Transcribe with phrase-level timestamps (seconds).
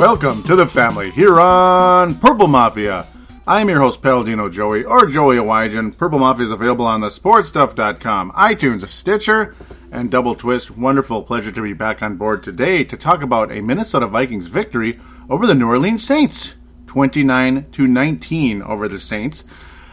[0.00, 3.06] Welcome to the family here on Purple Mafia.
[3.46, 5.94] I'm your host, Paladino Joey, or Joey Awajan.
[5.94, 9.54] Purple Mafia is available on the sportstuff.com, iTunes, Stitcher,
[9.92, 10.70] and Double Twist.
[10.70, 14.98] Wonderful pleasure to be back on board today to talk about a Minnesota Vikings victory
[15.28, 16.54] over the New Orleans Saints.
[16.86, 19.44] 29 to 19 over the Saints.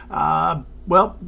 [0.10, 1.20] Uh, well,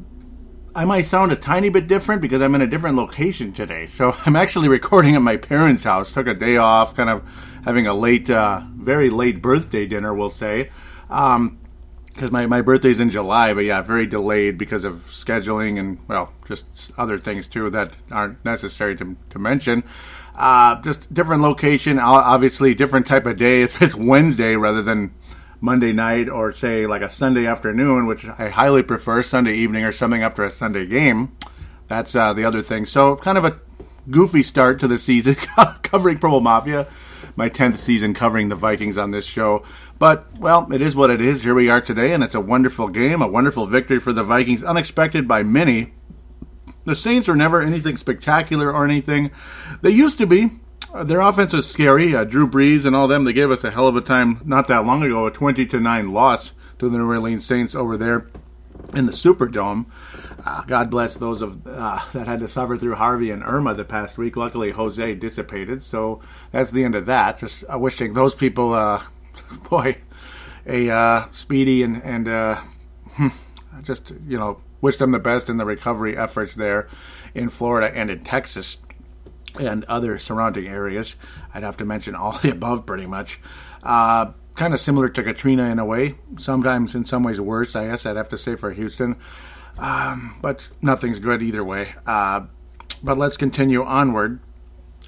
[0.76, 3.88] I might sound a tiny bit different because I'm in a different location today.
[3.88, 6.12] So I'm actually recording at my parents' house.
[6.12, 7.24] Took a day off, kind of
[7.66, 10.70] having a late, uh, very late birthday dinner, we'll say.
[11.10, 11.60] Um,
[12.06, 16.34] because my, my birthday's in July, but yeah, very delayed because of scheduling and, well,
[16.46, 16.66] just
[16.98, 19.86] other things too that aren't necessary to, to mention.
[20.36, 23.62] Uh, just different location, obviously different type of day.
[23.62, 25.14] It's, it's Wednesday rather than
[25.62, 29.92] Monday night or say like a Sunday afternoon, which I highly prefer, Sunday evening or
[29.92, 31.36] something after a Sunday game.
[31.88, 32.86] That's uh, the other thing.
[32.86, 33.60] So kind of a
[34.10, 35.36] goofy start to the season
[35.84, 36.88] covering Purple Mafia
[37.40, 39.64] my 10th season covering the Vikings on this show.
[39.98, 41.42] But, well, it is what it is.
[41.42, 44.62] Here we are today, and it's a wonderful game, a wonderful victory for the Vikings,
[44.62, 45.94] unexpected by many.
[46.84, 49.32] The Saints were never anything spectacular or anything.
[49.82, 50.52] They used to be.
[50.94, 52.16] Their offense was scary.
[52.16, 54.68] Uh, Drew Brees and all them, they gave us a hell of a time not
[54.68, 58.28] that long ago, a 20 to 9 loss to the New Orleans Saints over there
[58.96, 59.86] in the Superdome.
[60.46, 63.86] Uh, God bless those of uh, that had to suffer through Harvey and Irma the
[63.86, 64.36] past week.
[64.36, 67.40] Luckily, Jose dissipated, so that's the end of that.
[67.40, 69.04] Just uh, wishing those people, uh,
[69.70, 69.98] boy,
[70.66, 72.62] a uh, speedy and and uh,
[73.14, 73.28] hmm,
[73.84, 76.88] just you know wish them the best in the recovery efforts there
[77.36, 78.78] in Florida and in Texas
[79.60, 81.16] and other surrounding areas.
[81.54, 83.40] I'd have to mention all the above pretty much.
[83.84, 88.06] kind of similar to Katrina in a way, sometimes in some ways worse, I guess
[88.06, 89.16] I'd have to say for Houston.
[89.78, 91.96] Um, but nothing's good either way.
[92.06, 92.42] Uh,
[93.02, 94.40] but let's continue onward.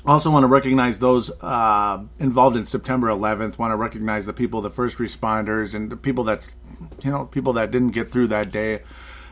[0.06, 3.60] Also, want to recognize those uh, involved in September 11th.
[3.60, 6.56] Want to recognize the people, the first responders, and the people that,
[7.04, 8.82] you know, people that didn't get through that day.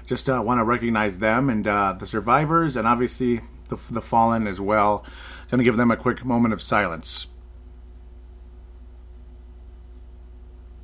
[0.05, 4.47] Just uh, want to recognize them and uh, the survivors, and obviously the, the fallen
[4.47, 5.03] as well.
[5.49, 7.27] Going to give them a quick moment of silence.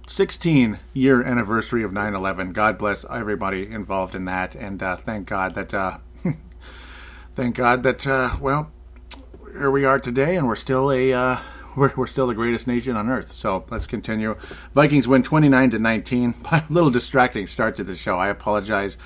[0.08, 2.54] 16 year anniversary of 9 11.
[2.54, 4.56] God bless everybody involved in that.
[4.56, 5.98] And uh, thank God that, uh,
[7.36, 8.72] thank God that, uh, well,
[9.52, 11.40] here we are today and we're still a, uh,
[11.76, 13.32] we're, we're still the greatest nation on earth.
[13.32, 14.36] So let's continue.
[14.74, 16.36] Vikings win 29 to 19.
[16.52, 18.18] A little distracting start to the show.
[18.18, 18.98] I apologize.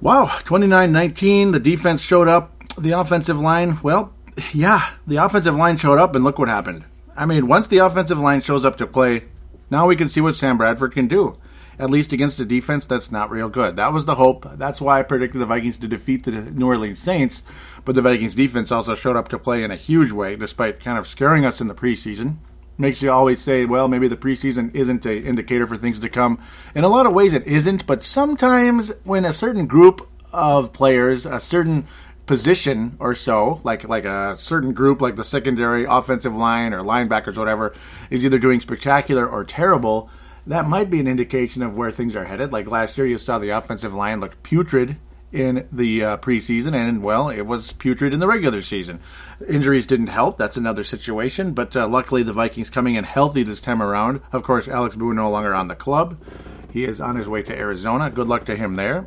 [0.00, 1.50] Wow, 29 19.
[1.52, 2.53] The defense showed up.
[2.76, 4.12] The offensive line, well,
[4.52, 6.84] yeah, the offensive line showed up and look what happened.
[7.16, 9.24] I mean, once the offensive line shows up to play,
[9.70, 11.38] now we can see what Sam Bradford can do.
[11.78, 13.76] At least against a defense that's not real good.
[13.76, 14.46] That was the hope.
[14.54, 17.42] That's why I predicted the Vikings to defeat the New Orleans Saints.
[17.84, 20.98] But the Vikings defense also showed up to play in a huge way, despite kind
[20.98, 22.36] of scaring us in the preseason.
[22.78, 26.40] Makes you always say, well, maybe the preseason isn't an indicator for things to come.
[26.74, 27.86] In a lot of ways, it isn't.
[27.86, 31.86] But sometimes when a certain group of players, a certain
[32.26, 37.36] position or so, like like a certain group, like the secondary, offensive line, or linebackers,
[37.36, 37.74] whatever,
[38.10, 40.08] is either doing spectacular or terrible,
[40.46, 42.52] that might be an indication of where things are headed.
[42.52, 44.96] Like last year, you saw the offensive line look putrid
[45.32, 49.00] in the uh, preseason, and well, it was putrid in the regular season.
[49.48, 50.38] Injuries didn't help.
[50.38, 51.52] That's another situation.
[51.52, 54.20] But uh, luckily, the Vikings coming in healthy this time around.
[54.32, 56.22] Of course, Alex Boone no longer on the club.
[56.70, 58.10] He is on his way to Arizona.
[58.10, 59.06] Good luck to him there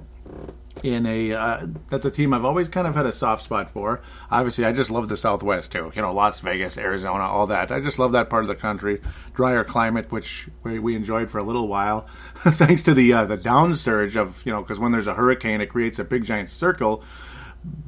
[0.83, 4.01] in a uh, that's a team I've always kind of had a soft spot for.
[4.29, 5.91] Obviously, I just love the Southwest too.
[5.95, 7.71] You know, Las Vegas, Arizona, all that.
[7.71, 9.01] I just love that part of the country.
[9.33, 12.01] Drier climate, which we, we enjoyed for a little while,
[12.35, 15.61] thanks to the uh, the down surge of you know because when there's a hurricane,
[15.61, 17.03] it creates a big giant circle.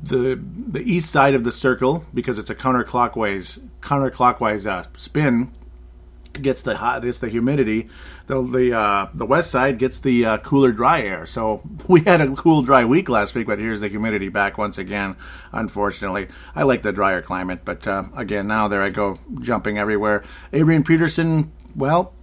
[0.03, 5.51] The the east side of the circle because it's a counterclockwise counterclockwise uh, spin
[6.39, 7.89] gets the hot, gets the humidity.
[8.27, 11.25] The the uh, the west side gets the uh, cooler, dry air.
[11.25, 14.77] So we had a cool, dry week last week, but here's the humidity back once
[14.77, 15.15] again.
[15.51, 20.23] Unfortunately, I like the drier climate, but uh, again, now there I go jumping everywhere.
[20.53, 22.13] Adrian Peterson, well,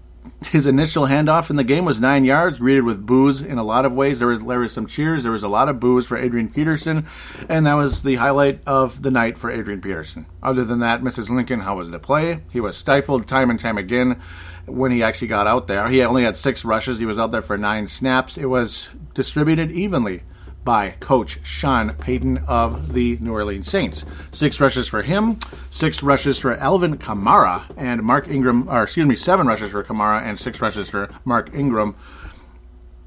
[0.47, 3.85] his initial handoff in the game was nine yards, greeted with boos in a lot
[3.85, 4.19] of ways.
[4.19, 7.07] There was, there was some cheers, there was a lot of boos for Adrian Peterson,
[7.49, 10.27] and that was the highlight of the night for Adrian Peterson.
[10.43, 11.29] Other than that, Mrs.
[11.29, 12.43] Lincoln, how was the play?
[12.51, 14.21] He was stifled time and time again
[14.67, 15.89] when he actually got out there.
[15.89, 18.37] He only had six rushes, he was out there for nine snaps.
[18.37, 20.23] It was distributed evenly
[20.67, 24.05] by coach Sean Payton of the New Orleans Saints.
[24.33, 25.39] Six rushes for him,
[25.71, 30.23] six rushes for Alvin Kamara and Mark Ingram, or excuse me, seven rushes for Kamara
[30.23, 31.95] and six rushes for Mark Ingram.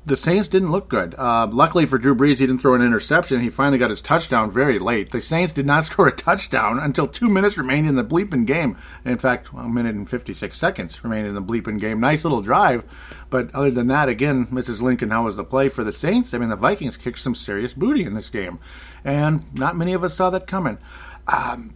[0.10, 1.16] The Saints didn't look good.
[1.18, 3.40] Uh, luckily for Drew Brees, he didn't throw an interception.
[3.40, 5.12] He finally got his touchdown very late.
[5.12, 8.76] The Saints did not score a touchdown until two minutes remained in the bleeping game.
[9.06, 12.00] In fact, a minute and 56 seconds remained in the bleeping game.
[12.00, 12.84] Nice little drive.
[13.30, 14.82] But other than that, again, Mrs.
[14.82, 16.34] Lincoln, how was the play for the Saints?
[16.34, 18.60] I mean, the Vikings kicked some serious booty in this game.
[19.04, 20.80] And not many of us saw that coming.
[21.28, 21.76] Um,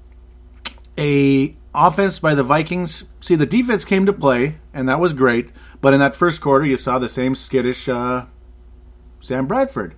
[0.98, 3.06] a offense by the Vikings.
[3.22, 5.50] See, the defense came to play, and that was great.
[5.84, 8.28] But in that first quarter, you saw the same skittish uh,
[9.20, 9.96] Sam Bradford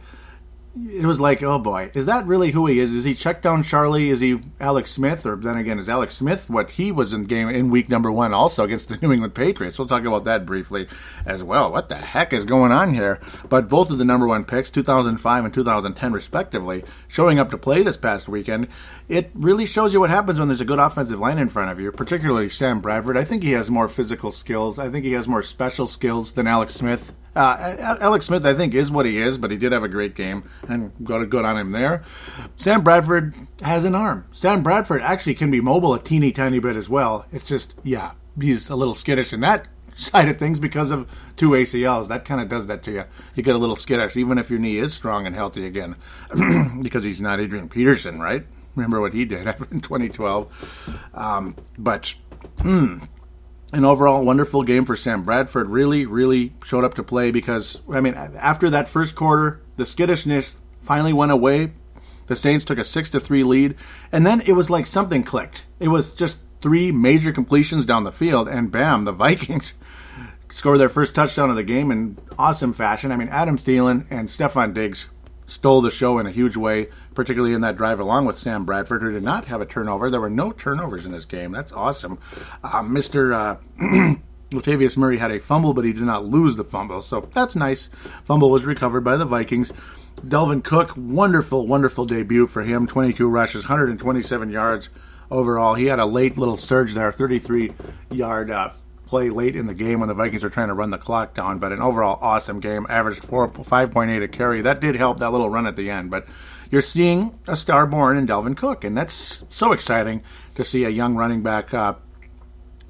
[0.76, 2.92] it was like, oh boy, is that really who he is?
[2.92, 4.10] Is he check down Charlie?
[4.10, 5.26] Is he Alex Smith?
[5.26, 8.34] Or then again, is Alex Smith what he was in game in week number one
[8.34, 9.80] also against the New England Patriots?
[9.80, 10.88] We'll talk about that briefly
[11.26, 11.72] as well.
[11.72, 13.22] What the heck is going on here?
[13.48, 17.82] But both of the number one picks, 2005 and 2010 respectively, showing up to play
[17.82, 18.68] this past weekend,
[19.08, 21.80] it really shows you what happens when there's a good offensive line in front of
[21.80, 23.16] you, particularly Sam Bradford.
[23.16, 24.78] I think he has more physical skills.
[24.78, 27.14] I think he has more special skills than Alex Smith.
[27.36, 30.16] Uh, Alex Smith, I think, is what he is, but he did have a great
[30.16, 32.04] game, and got a good on him there.
[32.56, 34.26] Sam Bradford has an arm.
[34.32, 37.26] Sam Bradford actually can be mobile a teeny tiny bit as well.
[37.32, 41.50] It's just, yeah, he's a little skittish in that side of things because of two
[41.50, 42.08] ACLs.
[42.08, 43.04] That kind of does that to you.
[43.36, 45.98] You get a little skittish, even if your knee is strong and healthy again,
[46.82, 48.46] because he's not Adrian Peterson, right?
[48.76, 51.10] Remember what he did in 2012.
[51.14, 52.14] Um, but,
[52.62, 53.00] hmm
[53.76, 55.68] an overall wonderful game for Sam Bradford.
[55.70, 60.56] Really, really showed up to play because, I mean, after that first quarter, the skittishness
[60.84, 61.74] finally went away.
[62.28, 63.76] The Saints took a 6 to 3 lead,
[64.12, 65.64] and then it was like something clicked.
[65.80, 69.74] It was just three major completions down the field, and bam, the Vikings
[70.52, 73.12] score their first touchdown of the game in awesome fashion.
[73.12, 75.08] I mean, Adam Thielen and Stefon Diggs
[75.48, 79.02] stole the show in a huge way, particularly in that drive along with Sam Bradford,
[79.02, 80.10] who did not have a turnover.
[80.10, 81.52] There were no turnovers in this game.
[81.52, 82.20] That's awesome.
[82.64, 83.34] Uh, Mr.
[83.34, 84.16] Uh,
[84.52, 87.88] Latavius Murray had a fumble, but he did not lose the fumble, so that's nice.
[88.24, 89.72] Fumble was recovered by the Vikings.
[90.22, 92.88] Dalvin Cook, wonderful, wonderful debut for him.
[92.88, 94.90] 22 rushes, 127 yards
[95.30, 95.76] overall.
[95.76, 97.74] He had a late little surge there, 33
[98.12, 98.70] yard uh,
[99.06, 101.60] play late in the game when the Vikings were trying to run the clock down.
[101.60, 104.62] But an overall awesome game, averaged four five point eight a carry.
[104.62, 106.10] That did help that little run at the end.
[106.10, 106.28] But
[106.72, 110.24] you're seeing a star born in Dalvin Cook, and that's so exciting
[110.56, 111.74] to see a young running back.
[111.74, 111.96] Uh,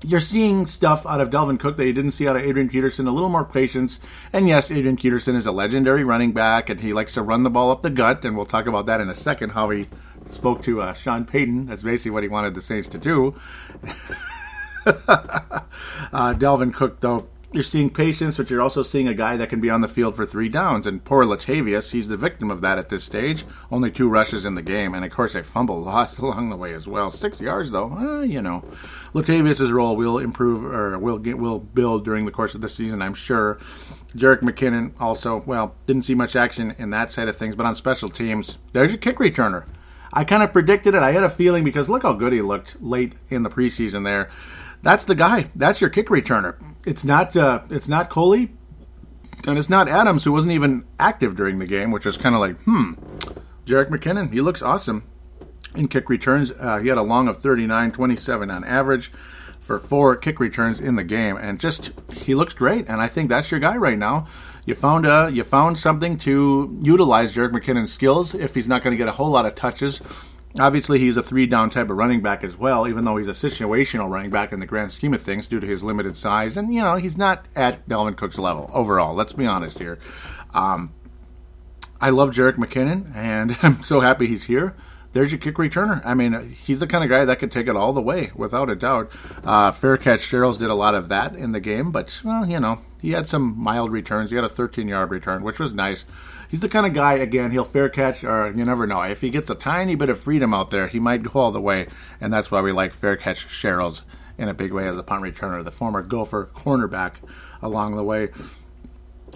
[0.03, 3.07] you're seeing stuff out of Dalvin Cook that you didn't see out of Adrian Peterson,
[3.07, 3.99] a little more patience.
[4.31, 7.49] And yes, Adrian Peterson is a legendary running back, and he likes to run the
[7.49, 9.87] ball up the gut, and we'll talk about that in a second, how he
[10.29, 11.67] spoke to uh, Sean Payton.
[11.67, 13.35] That's basically what he wanted the Saints to do.
[15.07, 19.61] uh, Dalvin Cook, though, you're seeing patience, but you're also seeing a guy that can
[19.61, 20.85] be on the field for three downs.
[20.85, 23.45] And poor Latavius, he's the victim of that at this stage.
[23.71, 26.73] Only two rushes in the game, and of course a fumble lost along the way
[26.73, 27.09] as well.
[27.09, 28.65] Six yards though, uh, you know.
[29.13, 33.01] Latavius's role will improve or will get will build during the course of the season,
[33.01, 33.55] I'm sure.
[34.15, 37.75] Jerick McKinnon also, well, didn't see much action in that side of things, but on
[37.75, 39.65] special teams, there's your kick returner.
[40.11, 41.03] I kind of predicted it.
[41.03, 44.29] I had a feeling because look how good he looked late in the preseason there.
[44.85, 45.49] That's the guy.
[45.55, 46.57] That's your kick returner.
[46.85, 47.35] It's not.
[47.35, 48.51] Uh, it's not Coley,
[49.47, 52.41] and it's not Adams, who wasn't even active during the game, which is kind of
[52.41, 52.93] like, hmm.
[53.65, 55.03] Jerick McKinnon, he looks awesome
[55.73, 56.51] in kick returns.
[56.51, 59.11] Uh, he had a long of 39, 27 on average
[59.59, 62.87] for four kick returns in the game, and just he looks great.
[62.87, 64.27] And I think that's your guy right now.
[64.67, 68.91] You found a you found something to utilize Jerick McKinnon's skills if he's not going
[68.91, 69.99] to get a whole lot of touches
[70.57, 73.31] Obviously, he's a three down type of running back as well, even though he's a
[73.31, 76.55] situational running back in the grand scheme of things due to his limited size.
[76.55, 79.13] And, you know, he's not at Dalvin Cook's level overall.
[79.13, 79.99] Let's be honest here.
[80.53, 80.93] Um,
[81.99, 84.75] I love Jerick McKinnon, and I'm so happy he's here.
[85.11, 86.01] There's your kick returner.
[86.05, 88.69] I mean, he's the kind of guy that could take it all the way, without
[88.69, 89.11] a doubt.
[89.45, 92.81] Uh, Catch Sherels did a lot of that in the game, but, well, you know,
[93.01, 94.29] he had some mild returns.
[94.29, 96.03] He had a 13 yard return, which was nice
[96.55, 97.15] he's the kind of guy.
[97.15, 99.01] Again, he'll fair catch, or you never know.
[99.01, 101.59] If he gets a tiny bit of freedom out there, he might go all the
[101.59, 101.87] way,
[102.21, 104.03] and that's why we like fair catch Sherels
[104.37, 107.15] in a big way as a punt returner, the former Gopher cornerback
[107.61, 108.29] along the way.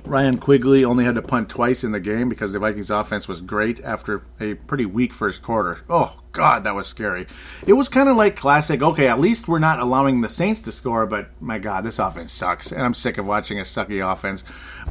[0.06, 3.42] Ryan Quigley only had to punt twice in the game because the Vikings offense was
[3.42, 5.82] great after a pretty weak first quarter.
[5.90, 7.28] Oh, God, that was scary.
[7.66, 10.72] It was kind of like classic, okay, at least we're not allowing the Saints to
[10.72, 12.72] score, but my God, this offense sucks.
[12.72, 14.44] And I'm sick of watching a sucky offense.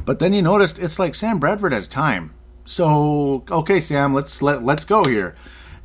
[0.05, 2.33] But then you noticed it's like Sam Bradford has time.
[2.65, 5.35] So, okay, Sam, let's let, let's go here.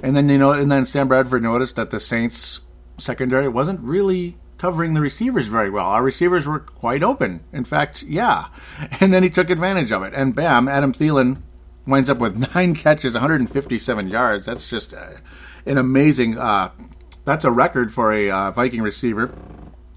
[0.00, 2.60] And then you know, and then Sam Bradford noticed that the Saints
[2.98, 5.86] secondary wasn't really covering the receivers very well.
[5.86, 7.44] Our receivers were quite open.
[7.52, 8.46] In fact, yeah.
[9.00, 10.12] And then he took advantage of it.
[10.14, 11.42] And bam, Adam Thielen
[11.86, 14.46] winds up with nine catches, 157 yards.
[14.46, 15.14] That's just uh,
[15.66, 16.38] an amazing.
[16.38, 16.70] Uh,
[17.24, 19.34] that's a record for a uh, Viking receiver.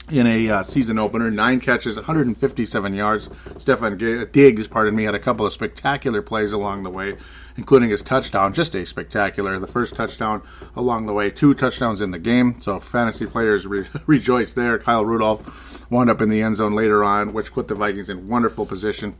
[0.10, 1.30] in a uh, season opener.
[1.30, 3.28] Nine catches, 157 yards.
[3.28, 7.18] Stefon Diggs, pardon me, had a couple of spectacular plays along the way,
[7.58, 8.54] including his touchdown.
[8.54, 9.60] Just a spectacular.
[9.60, 10.42] The first touchdown
[10.78, 12.62] along the way, two touchdowns in the game.
[12.62, 14.80] So fantasy players re- rejoice there.
[14.80, 18.30] Kyle Rudolph wound up in the end zone later on, which put the Vikings in
[18.30, 19.16] wonderful position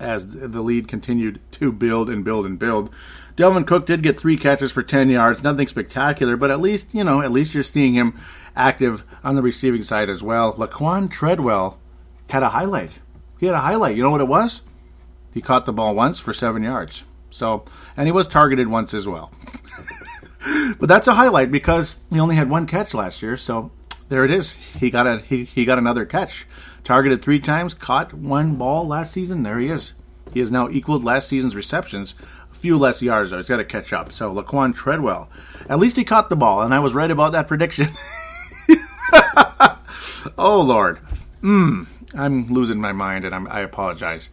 [0.00, 2.94] as the lead continued to build and build and build.
[3.38, 7.04] Dalvin Cook did get three catches for 10 yards, nothing spectacular, but at least, you
[7.04, 8.18] know, at least you're seeing him
[8.56, 10.54] active on the receiving side as well.
[10.54, 11.78] Laquan Treadwell
[12.30, 12.98] had a highlight.
[13.38, 13.96] He had a highlight.
[13.96, 14.62] You know what it was?
[15.32, 17.04] He caught the ball once for seven yards.
[17.30, 17.64] So,
[17.96, 19.30] and he was targeted once as well.
[20.80, 23.36] but that's a highlight because he only had one catch last year.
[23.36, 23.70] So
[24.08, 24.56] there it is.
[24.80, 26.44] He got a he, he got another catch.
[26.82, 29.44] Targeted three times, caught one ball last season.
[29.44, 29.92] There he is.
[30.32, 32.14] He has now equaled last season's receptions.
[32.58, 33.36] Few less yards though.
[33.38, 34.12] He's got to catch up.
[34.12, 35.28] So Laquan Treadwell,
[35.68, 37.90] at least he caught the ball, and I was right about that prediction.
[40.36, 40.98] oh Lord,
[41.40, 44.28] mm, I'm losing my mind, and I'm, I apologize.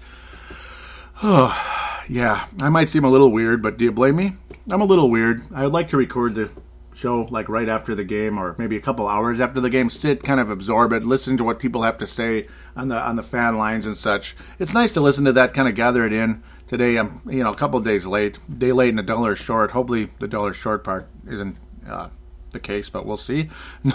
[1.21, 4.33] Oh, yeah, I might seem a little weird, but do you blame me?
[4.71, 5.43] I'm a little weird.
[5.53, 6.49] I would like to record the
[6.95, 10.23] show like right after the game or maybe a couple hours after the game sit
[10.23, 13.23] kind of absorb it listen to what people have to say on the on the
[13.23, 16.41] fan lines and such it's nice to listen to that kind of gather it in
[16.67, 20.09] today i'm you know a couple days late day late and a dollar short hopefully
[20.19, 21.57] the dollar short part isn't
[21.87, 22.09] uh,
[22.55, 23.49] the case, but we'll see.
[23.83, 23.93] No,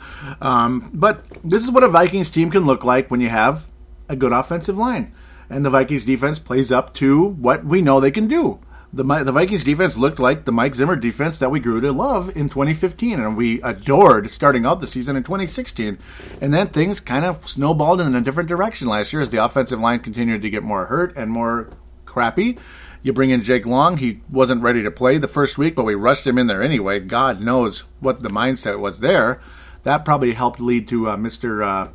[0.40, 3.68] um, but this is what a Vikings team can look like when you have
[4.08, 5.14] a good offensive line,
[5.48, 8.58] and the Vikings defense plays up to what we know they can do.
[8.94, 12.28] The, the Vikings defense looked like the Mike Zimmer defense that we grew to love
[12.36, 15.98] in 2015 and we adored starting out the season in 2016.
[16.42, 19.80] And then things kind of snowballed in a different direction last year as the offensive
[19.80, 21.70] line continued to get more hurt and more
[22.12, 22.58] crappy.
[23.02, 23.96] You bring in Jake Long.
[23.96, 27.00] He wasn't ready to play the first week, but we rushed him in there anyway.
[27.00, 29.40] God knows what the mindset was there.
[29.82, 31.66] That probably helped lead to uh, Mr.
[31.66, 31.88] Uh,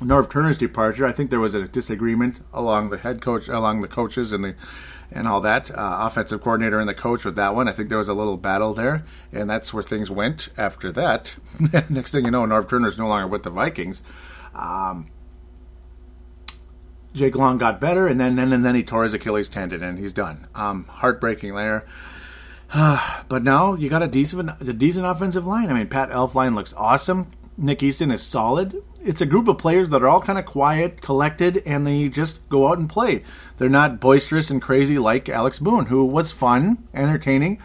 [0.00, 1.06] Norv Turner's departure.
[1.06, 4.54] I think there was a disagreement along the head coach, along the coaches, and the
[5.10, 5.70] and all that.
[5.70, 7.68] Uh, offensive coordinator and the coach with that one.
[7.68, 11.34] I think there was a little battle there, and that's where things went after that.
[11.88, 14.02] Next thing you know, Norv Turner's no longer with the Vikings.
[14.54, 15.08] Um,
[17.14, 20.12] Jake Long got better, and then and then he tore his Achilles tendon, and he's
[20.12, 20.46] done.
[20.54, 21.84] Um, heartbreaking there.
[22.74, 25.70] but now you got a decent a decent offensive line.
[25.70, 27.30] I mean, Pat Elflein looks awesome.
[27.56, 28.82] Nick Easton is solid.
[29.04, 32.46] It's a group of players that are all kind of quiet, collected, and they just
[32.48, 33.24] go out and play.
[33.56, 37.60] They're not boisterous and crazy like Alex Boone, who was fun, entertaining,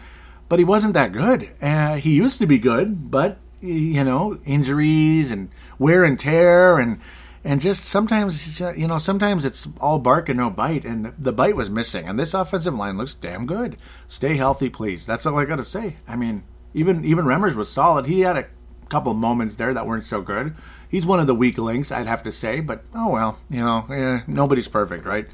[0.48, 1.48] but he wasn't that good.
[1.60, 5.48] Uh, he used to be good, but you know, injuries and
[5.78, 7.00] wear and tear and
[7.44, 11.54] and just sometimes you know sometimes it's all bark and no bite and the, bite
[11.54, 13.76] was missing and this offensive line looks damn good
[14.08, 18.06] stay healthy please that's all i gotta say i mean even even remmers was solid
[18.06, 18.46] he had a
[18.88, 20.54] couple moments there that weren't so good
[20.88, 23.86] he's one of the weak links i'd have to say but oh well you know
[23.90, 25.28] eh, nobody's perfect right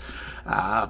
[0.46, 0.88] uh,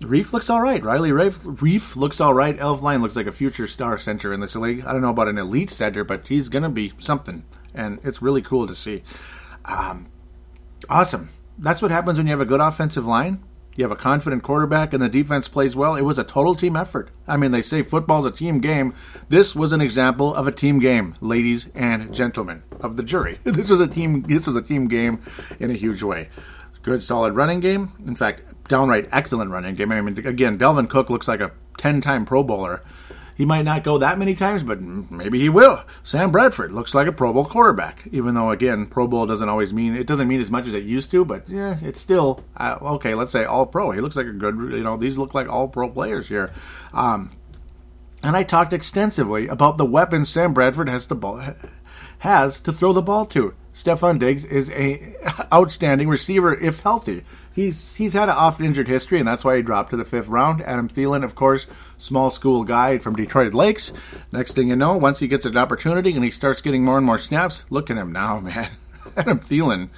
[0.00, 0.82] Reiff looks all right.
[0.82, 2.58] Riley Reef, Reiff looks all right.
[2.58, 4.84] Elflein looks like a future star center in this league.
[4.84, 8.20] I don't know about an elite center, but he's going to be something, and it's
[8.20, 9.02] really cool to see.
[9.64, 10.08] Um,
[10.88, 11.30] Awesome.
[11.58, 13.42] That's what happens when you have a good offensive line.
[13.76, 15.96] You have a confident quarterback and the defense plays well.
[15.96, 17.10] It was a total team effort.
[17.26, 18.94] I mean, they say football's a team game.
[19.28, 23.40] This was an example of a team game, ladies and gentlemen of the jury.
[23.44, 25.20] This was a team this was a team game
[25.58, 26.28] in a huge way.
[26.82, 27.92] Good solid running game.
[28.06, 29.90] In fact, downright excellent running game.
[29.90, 32.82] I mean, again, Dalvin Cook looks like a 10-time Pro Bowler.
[33.36, 35.82] He might not go that many times, but maybe he will.
[36.02, 39.72] Sam Bradford looks like a Pro Bowl quarterback, even though again, Pro Bowl doesn't always
[39.72, 41.24] mean it doesn't mean as much as it used to.
[41.24, 43.14] But yeah, it's still uh, okay.
[43.14, 43.90] Let's say All Pro.
[43.90, 44.54] He looks like a good.
[44.54, 46.52] You know, these look like All Pro players here.
[46.92, 47.32] Um,
[48.22, 51.42] and I talked extensively about the weapons Sam Bradford has the ball
[52.18, 53.54] has to throw the ball to.
[53.74, 55.14] Stefon Diggs is a
[55.52, 57.24] outstanding receiver if healthy.
[57.54, 60.26] He's he's had an oft injured history, and that's why he dropped to the fifth
[60.26, 60.60] round.
[60.62, 61.66] Adam Thielen, of course,
[61.98, 63.92] small school guy from Detroit Lakes.
[64.32, 67.06] Next thing you know, once he gets an opportunity and he starts getting more and
[67.06, 68.70] more snaps, look at him now, man.
[69.16, 69.90] Adam Thielen,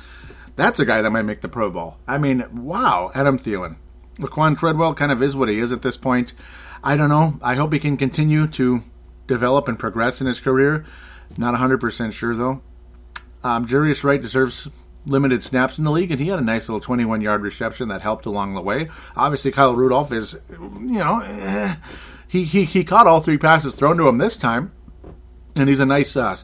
[0.55, 1.97] that's a guy that might make the Pro Bowl.
[2.07, 3.77] I mean, wow, Adam Thielen.
[4.19, 6.35] Laquan Treadwell kind of is what he is at this point.
[6.85, 7.39] I don't know.
[7.43, 8.83] I hope he can continue to
[9.27, 10.85] develop and progress in his career.
[11.37, 12.63] Not 100% sure, though.
[13.43, 14.69] Um, Jarius Wright deserves
[15.07, 18.03] limited snaps in the league, and he had a nice little 21 yard reception that
[18.03, 18.89] helped along the way.
[19.17, 21.77] Obviously, Kyle Rudolph is, you know, eh,
[22.29, 24.73] he, he, he caught all three passes thrown to him this time,
[25.55, 26.17] and he's a nice.
[26.17, 26.37] Uh,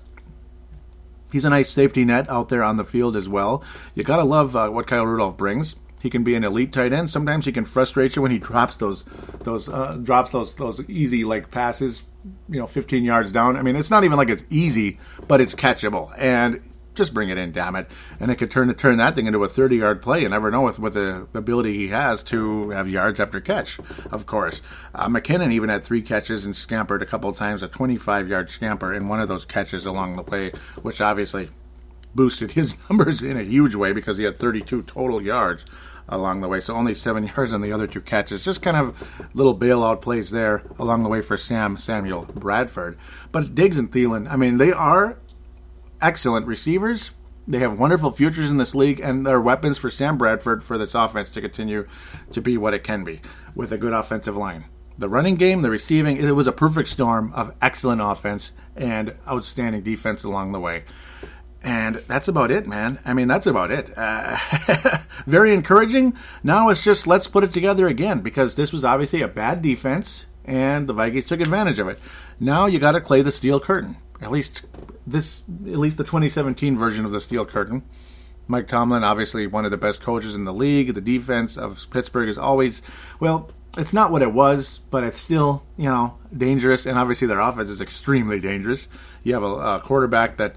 [1.33, 3.65] He's a nice safety net out there on the field as well.
[3.95, 5.77] You gotta love uh, what Kyle Rudolph brings.
[5.99, 7.09] He can be an elite tight end.
[7.09, 9.05] Sometimes he can frustrate you when he drops those
[9.41, 12.03] those uh, drops those those easy like passes,
[12.51, 13.57] you know, 15 yards down.
[13.57, 16.13] I mean, it's not even like it's easy, but it's catchable.
[16.19, 16.61] And
[16.95, 17.89] just bring it in, damn it.
[18.21, 20.23] And it could turn turn that thing into a 30 yard play.
[20.23, 23.79] You never know with, with the ability he has to have yards after catch,
[24.11, 24.63] of course.
[24.95, 28.93] Uh, McKinnon even had three catches and scampered a couple times, a 25 yard scamper
[28.93, 30.51] in one of those catches along the way,
[30.83, 31.51] which obviously
[32.15, 35.65] boosted his numbers in a huge way because he had 32 total yards
[36.09, 36.61] along the way.
[36.61, 38.45] So only seven yards on the other two catches.
[38.45, 42.99] Just kind of little bailout plays there along the way for Sam Samuel Bradford.
[43.31, 45.19] But Diggs and Thielen, I mean, they are
[46.03, 47.13] excellent receivers.
[47.47, 50.95] They have wonderful futures in this league, and they're weapons for Sam Bradford for this
[50.95, 51.87] offense to continue
[52.31, 53.21] to be what it can be
[53.55, 54.67] with a good offensive line.
[54.97, 59.83] The running game, the receiving, it was a perfect storm of excellent offense and outstanding
[59.83, 60.85] defense along the way.
[61.63, 62.99] And that's about it, man.
[63.05, 63.93] I mean, that's about it.
[63.97, 64.37] Uh,
[65.27, 66.15] very encouraging.
[66.43, 70.27] Now it's just let's put it together again because this was obviously a bad defense
[70.45, 72.01] and the Vikings took advantage of it.
[72.41, 73.97] Now you got to play the steel curtain.
[74.23, 74.65] At least
[75.07, 77.83] this, at least the 2017 version of the steel curtain.
[78.47, 80.95] Mike Tomlin, obviously one of the best coaches in the league.
[80.95, 82.83] The defense of Pittsburgh is always,
[83.21, 86.85] well, it's not what it was, but it's still, you know, dangerous.
[86.85, 88.89] And obviously their offense is extremely dangerous.
[89.23, 90.57] You have a, a quarterback that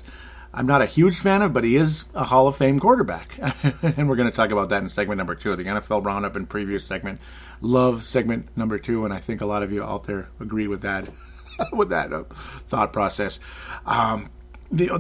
[0.54, 3.38] I'm not a huge fan of, but he is a Hall of Fame quarterback.
[3.82, 6.38] and we're going to talk about that in segment number two of the NFL Roundup
[6.38, 7.20] in previous segment.
[7.60, 10.82] Love segment number two, and I think a lot of you out there agree with
[10.82, 11.10] that,
[11.72, 13.40] with that uh, thought process.
[13.86, 14.30] Um,
[14.72, 15.00] the, uh,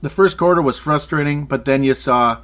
[0.00, 2.42] the first quarter was frustrating, but then you saw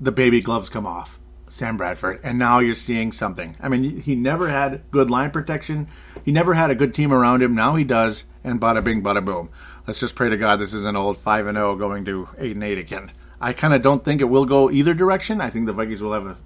[0.00, 1.18] the baby gloves come off.
[1.48, 3.56] Sam Bradford, and now you're seeing something.
[3.60, 5.88] I mean, he never had good line protection.
[6.22, 7.54] He never had a good team around him.
[7.54, 9.48] Now he does, and bada bing, bada boom.
[9.86, 12.28] Let's just pray to God this is an old five and zero oh going to
[12.36, 13.10] eight and eight again.
[13.40, 15.40] I kind of don't think it will go either direction.
[15.40, 16.36] I think the Vikings will have a.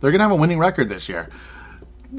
[0.00, 1.28] They're going to have a winning record this year.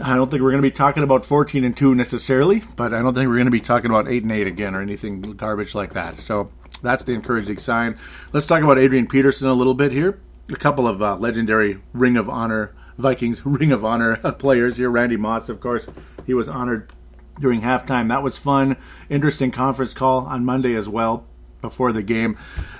[0.01, 3.01] I don't think we're going to be talking about 14 and 2 necessarily, but I
[3.01, 5.75] don't think we're going to be talking about 8 and 8 again or anything garbage
[5.75, 6.15] like that.
[6.17, 7.97] So that's the encouraging sign.
[8.31, 12.17] Let's talk about Adrian Peterson a little bit here a couple of uh, legendary Ring
[12.17, 14.89] of Honor Vikings Ring of Honor players here.
[14.89, 15.85] Randy Moss, of course,
[16.25, 16.91] he was honored
[17.39, 18.09] during halftime.
[18.09, 18.77] That was fun.
[19.09, 21.25] Interesting conference call on Monday as well
[21.61, 22.37] before the game.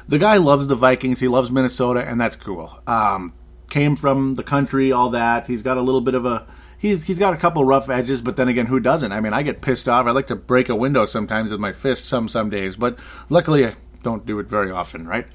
[0.07, 1.19] The guy loves the Vikings.
[1.19, 2.81] He loves Minnesota, and that's cool.
[2.85, 3.33] Um,
[3.69, 5.47] came from the country, all that.
[5.47, 6.45] He's got a little bit of a
[6.83, 9.11] he's he's got a couple rough edges, but then again, who doesn't?
[9.11, 10.05] I mean, I get pissed off.
[10.05, 13.65] I like to break a window sometimes with my fist some some days, but luckily
[13.65, 15.25] I don't do it very often, right?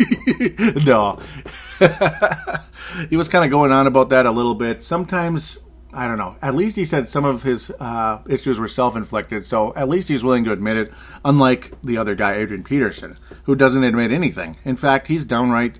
[0.84, 1.20] no.
[3.10, 4.82] he was kind of going on about that a little bit.
[4.82, 5.58] Sometimes,
[5.92, 6.36] I don't know.
[6.40, 10.08] At least he said some of his uh, issues were self inflicted, so at least
[10.08, 10.92] he's willing to admit it,
[11.26, 14.56] unlike the other guy, Adrian Peterson, who doesn't admit anything.
[14.64, 15.76] In fact, he's downright.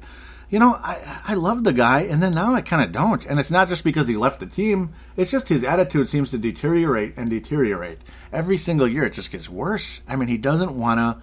[0.51, 3.25] You know, I, I love the guy, and then now I kind of don't.
[3.25, 6.39] And it's not just because he left the team, it's just his attitude seems to
[6.39, 8.01] deteriorate and deteriorate.
[8.33, 10.01] Every single year, it just gets worse.
[10.09, 11.23] I mean, he doesn't want to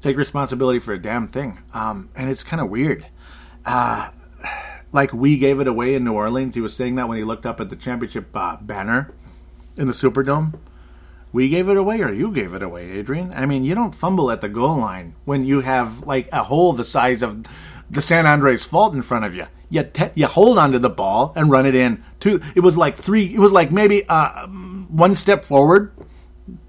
[0.00, 1.62] take responsibility for a damn thing.
[1.74, 3.06] Um, and it's kind of weird.
[3.66, 4.10] Uh,
[4.92, 6.54] like we gave it away in New Orleans.
[6.54, 9.12] He was saying that when he looked up at the championship uh, banner
[9.76, 10.58] in the Superdome.
[11.32, 13.32] We gave it away, or you gave it away, Adrian.
[13.32, 16.74] I mean, you don't fumble at the goal line when you have like a hole
[16.74, 17.46] the size of
[17.92, 19.46] the San Andreas Fault in front of you.
[19.70, 22.02] You te- you hold onto the ball and run it in.
[22.20, 22.40] Two.
[22.54, 23.34] It was like three.
[23.34, 25.92] It was like maybe uh, one step forward.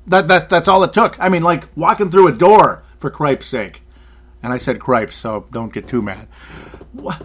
[0.07, 1.19] That that that's all it took.
[1.19, 3.81] I mean, like walking through a door for cripe's sake.
[4.41, 6.27] And I said cripes, so don't get too mad.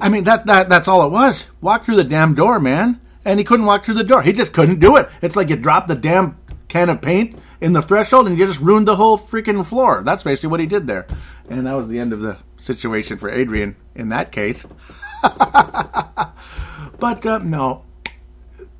[0.01, 1.47] I mean, that, that that's all it was.
[1.61, 3.01] Walk through the damn door, man.
[3.25, 4.23] And he couldn't walk through the door.
[4.23, 5.09] He just couldn't do it.
[5.21, 8.61] It's like you dropped the damn can of paint in the threshold and you just
[8.61, 10.03] ruined the whole freaking floor.
[10.05, 11.07] That's basically what he did there.
[11.51, 14.67] And that was the end of the situation for Adrian in that case.
[15.23, 17.85] but uh, no,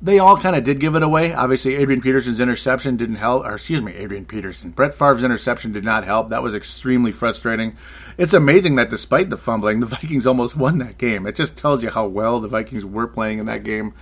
[0.01, 1.33] they all kind of did give it away.
[1.33, 4.69] Obviously, Adrian Peterson's interception didn't help, or excuse me, Adrian Peterson.
[4.69, 6.29] Brett Favre's interception did not help.
[6.29, 7.75] That was extremely frustrating.
[8.17, 11.25] It's amazing that despite the fumbling, the Vikings almost won that game.
[11.25, 13.93] It just tells you how well the Vikings were playing in that game.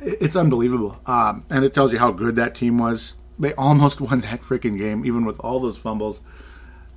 [0.00, 1.00] It's unbelievable.
[1.06, 3.14] Um, and it tells you how good that team was.
[3.38, 6.20] They almost won that freaking game, even with all those fumbles.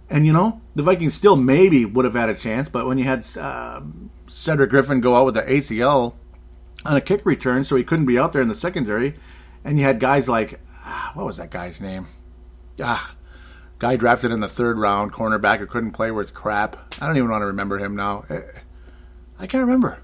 [0.09, 3.05] And you know, the Vikings still maybe would have had a chance, but when you
[3.05, 3.81] had uh,
[4.27, 6.13] Cedric Griffin go out with the ACL
[6.85, 9.15] on a kick return, so he couldn't be out there in the secondary.
[9.63, 12.07] And you had guys like, ah, what was that guy's name?
[12.79, 13.15] Ah,
[13.79, 16.93] guy drafted in the third round, cornerback who couldn't play worth crap.
[17.01, 18.25] I don't even want to remember him now.
[18.29, 18.41] Eh,
[19.39, 19.99] I can't remember.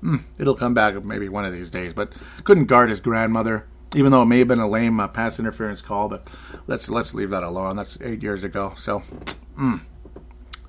[0.00, 2.12] Hmm, it'll come back maybe one of these days, but
[2.44, 5.80] couldn't guard his grandmother, even though it may have been a lame uh, pass interference
[5.80, 6.08] call.
[6.08, 6.28] But
[6.66, 7.76] let's let's leave that alone.
[7.76, 8.74] That's eight years ago.
[8.78, 9.00] So,
[9.56, 9.76] hmm.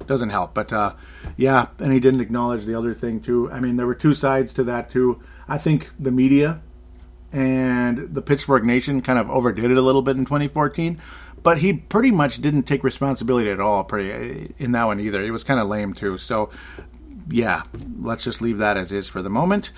[0.05, 0.53] doesn't help.
[0.53, 0.93] But uh,
[1.37, 3.51] yeah, and he didn't acknowledge the other thing too.
[3.51, 5.21] I mean, there were two sides to that too.
[5.47, 6.61] I think the media
[7.31, 10.99] and the Pittsburgh Nation kind of overdid it a little bit in 2014,
[11.43, 13.83] but he pretty much didn't take responsibility at all.
[13.83, 15.23] Pretty in that one either.
[15.23, 16.17] It was kind of lame too.
[16.17, 16.49] So
[17.29, 17.63] yeah,
[17.99, 19.71] let's just leave that as is for the moment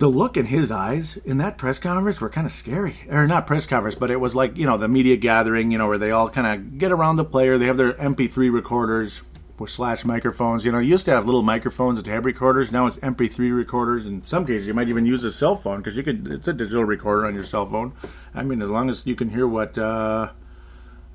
[0.00, 2.96] the look in his eyes in that press conference were kind of scary.
[3.10, 5.86] Or not press conference, but it was like, you know, the media gathering, you know,
[5.86, 7.58] where they all kind of get around the player.
[7.58, 9.20] They have their MP3 recorders
[9.66, 10.64] slash microphones.
[10.64, 12.72] You know, you used to have little microphones and tape recorders.
[12.72, 14.06] Now it's MP3 recorders.
[14.06, 16.26] In some cases, you might even use a cell phone because you could.
[16.28, 17.92] It's a digital recorder on your cell phone.
[18.34, 20.30] I mean, as long as you can hear what, uh,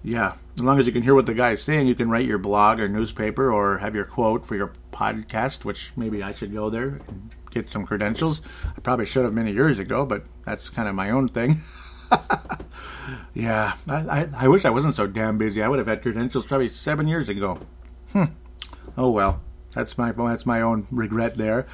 [0.03, 2.27] yeah, as long as you can hear what the guy is saying, you can write
[2.27, 5.65] your blog or newspaper or have your quote for your podcast.
[5.65, 8.41] Which maybe I should go there and get some credentials.
[8.77, 11.61] I probably should have many years ago, but that's kind of my own thing.
[13.33, 15.63] yeah, I, I, I, wish I wasn't so damn busy.
[15.63, 17.59] I would have had credentials probably seven years ago.
[18.11, 18.25] Hmm.
[18.97, 19.41] Oh well,
[19.73, 21.65] that's my that's my own regret there.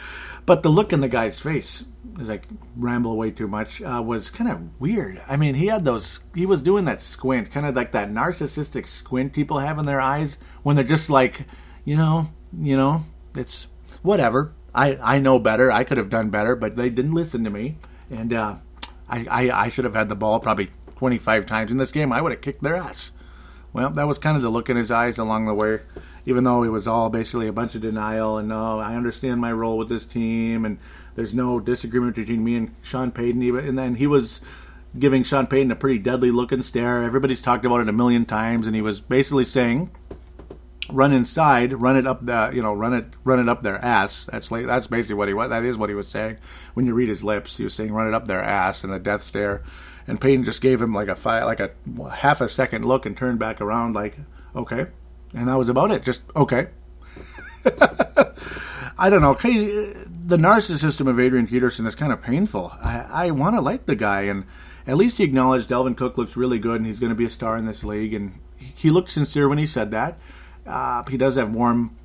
[0.46, 1.84] But the look in the guy's face,
[2.20, 2.42] as I
[2.78, 5.22] ramble away too much, uh, was kind of weird.
[5.28, 6.20] I mean, he had those.
[6.34, 10.02] He was doing that squint, kind of like that narcissistic squint people have in their
[10.02, 11.46] eyes when they're just like,
[11.86, 13.04] you know, you know,
[13.36, 13.68] it's
[14.02, 14.54] whatever.
[14.74, 15.72] I, I know better.
[15.72, 17.78] I could have done better, but they didn't listen to me.
[18.10, 18.56] And uh,
[19.10, 22.12] I, I, I should have had the ball probably 25 times in this game.
[22.12, 23.12] I would have kicked their ass.
[23.74, 25.80] Well, that was kind of the look in his eyes along the way,
[26.26, 28.38] even though it was all basically a bunch of denial.
[28.38, 30.78] And no, I understand my role with this team, and
[31.16, 33.42] there's no disagreement between me and Sean Payton.
[33.58, 34.42] And then he was
[35.00, 37.02] giving Sean Payton a pretty deadly looking stare.
[37.04, 39.90] Everybody's talked about it a million times, and he was basically saying
[40.90, 44.26] run inside, run it up the, you know, run it, run it up their ass.
[44.32, 45.50] That's like, that's basically what he was.
[45.50, 46.38] That is what he was saying.
[46.74, 49.00] When you read his lips, he was saying run it up their ass and a
[49.00, 49.64] death stare.
[50.08, 51.72] And Payton just gave him like a five, like a
[52.10, 54.18] half a second look and turned back around like,
[54.56, 54.88] okay,
[55.34, 56.04] and that was about it.
[56.04, 56.68] Just okay.
[58.98, 59.34] I don't know.
[59.34, 62.72] The narcissism of Adrian Peterson is kind of painful.
[62.82, 64.46] I, I want to like the guy, and
[64.86, 67.30] at least he acknowledged Dalvin Cook looks really good, and he's going to be a
[67.30, 68.14] star in this league.
[68.14, 70.20] And he looked sincere when he said that.
[70.66, 71.96] Uh, he does have warm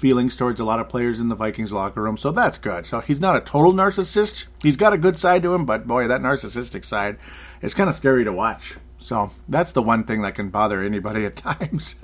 [0.00, 2.86] feelings towards a lot of players in the Vikings locker room, so that's good.
[2.86, 4.46] So he's not a total narcissist.
[4.62, 7.18] He's got a good side to him, but boy, that narcissistic side
[7.60, 8.76] is kind of scary to watch.
[8.98, 11.94] So that's the one thing that can bother anybody at times.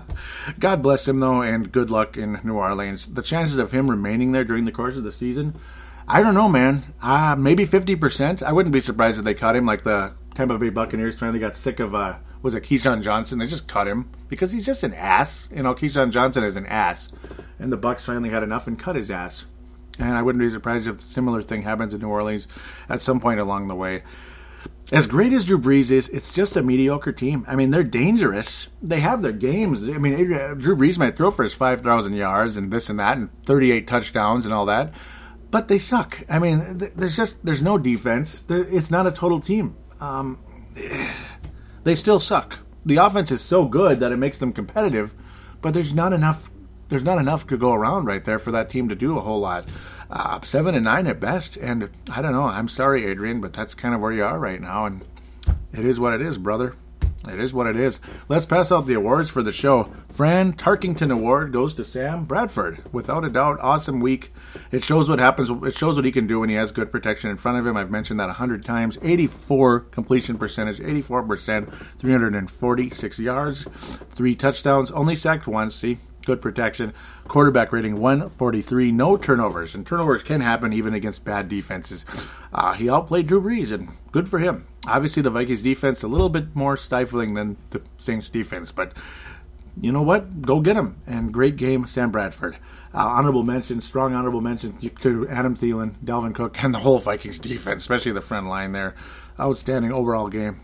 [0.58, 3.06] God bless him, though, and good luck in New Orleans.
[3.06, 5.54] The chances of him remaining there during the course of the season,
[6.08, 6.82] I don't know, man.
[7.02, 8.42] Uh, maybe 50%.
[8.42, 11.56] I wouldn't be surprised if they cut him like the Tampa Bay Buccaneers finally got
[11.56, 13.40] sick of uh, was it Keyshawn Johnson?
[13.40, 15.48] They just cut him because he's just an ass.
[15.52, 17.08] You know, Keyshawn Johnson is an ass,
[17.58, 19.46] and the Bucs finally had enough and cut his ass.
[19.98, 22.46] And I wouldn't be surprised if a similar thing happens in New Orleans
[22.88, 24.04] at some point along the way.
[24.92, 27.44] As great as Drew Brees is, it's just a mediocre team.
[27.48, 28.68] I mean, they're dangerous.
[28.80, 29.82] They have their games.
[29.82, 33.30] I mean, Drew Brees might throw for his 5,000 yards and this and that and
[33.44, 34.94] 38 touchdowns and all that,
[35.50, 36.22] but they suck.
[36.30, 38.44] I mean, there's just there's no defense.
[38.48, 39.74] It's not a total team.
[39.98, 40.38] Um,
[41.86, 42.58] they still suck.
[42.84, 45.14] The offense is so good that it makes them competitive,
[45.62, 46.50] but there's not enough.
[46.88, 49.38] There's not enough to go around right there for that team to do a whole
[49.38, 49.68] lot.
[50.10, 52.42] Uh, seven and nine at best, and I don't know.
[52.42, 55.04] I'm sorry, Adrian, but that's kind of where you are right now, and
[55.72, 56.74] it is what it is, brother.
[57.26, 58.00] It is what it is.
[58.28, 59.90] Let's pass out the awards for the show.
[60.10, 62.82] Fran Tarkenton Award goes to Sam Bradford.
[62.92, 64.32] Without a doubt, awesome week.
[64.70, 65.50] It shows what happens.
[65.50, 67.76] It shows what he can do when he has good protection in front of him.
[67.76, 68.98] I've mentioned that a hundred times.
[69.02, 73.64] 84 completion percentage, 84 percent, 346 yards,
[74.12, 75.74] three touchdowns, only sacked once.
[75.74, 76.92] See, good protection.
[77.28, 82.04] Quarterback rating 143, no turnovers, and turnovers can happen even against bad defenses.
[82.52, 84.66] Uh, he outplayed Drew Brees, and good for him.
[84.86, 88.92] Obviously, the Vikings defense a little bit more stifling than the Saints defense, but
[89.80, 90.42] you know what?
[90.42, 91.00] Go get him.
[91.06, 92.56] And great game, Sam Bradford.
[92.94, 97.38] Uh, honorable mention, strong honorable mention to Adam Thielen, Dalvin Cook, and the whole Vikings
[97.38, 98.94] defense, especially the front line there.
[99.38, 100.60] Outstanding overall game.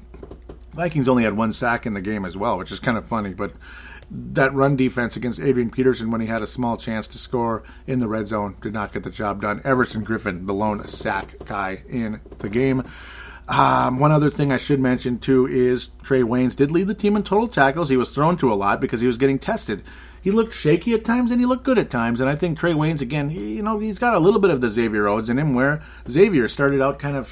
[0.73, 3.35] Vikings only had one sack in the game as well, which is kind of funny,
[3.35, 3.53] but
[4.11, 7.99] that run defense against Adrian Peterson when he had a small chance to score in
[7.99, 9.61] the red zone did not get the job done.
[9.65, 12.85] Everson Griffen, the lone sack guy in the game.
[13.53, 17.17] Um, one other thing I should mention too is Trae Waynes did lead the team
[17.17, 17.91] in total tackles.
[17.91, 19.85] He was thrown to a lot because he was getting tested.
[20.23, 22.19] He looked shaky at times and he looked good at times.
[22.19, 24.63] And I think Trae Waynes again, he, you know, he's got a little bit of
[24.63, 27.31] the Xavier Rhodes in him, where Xavier started out kind of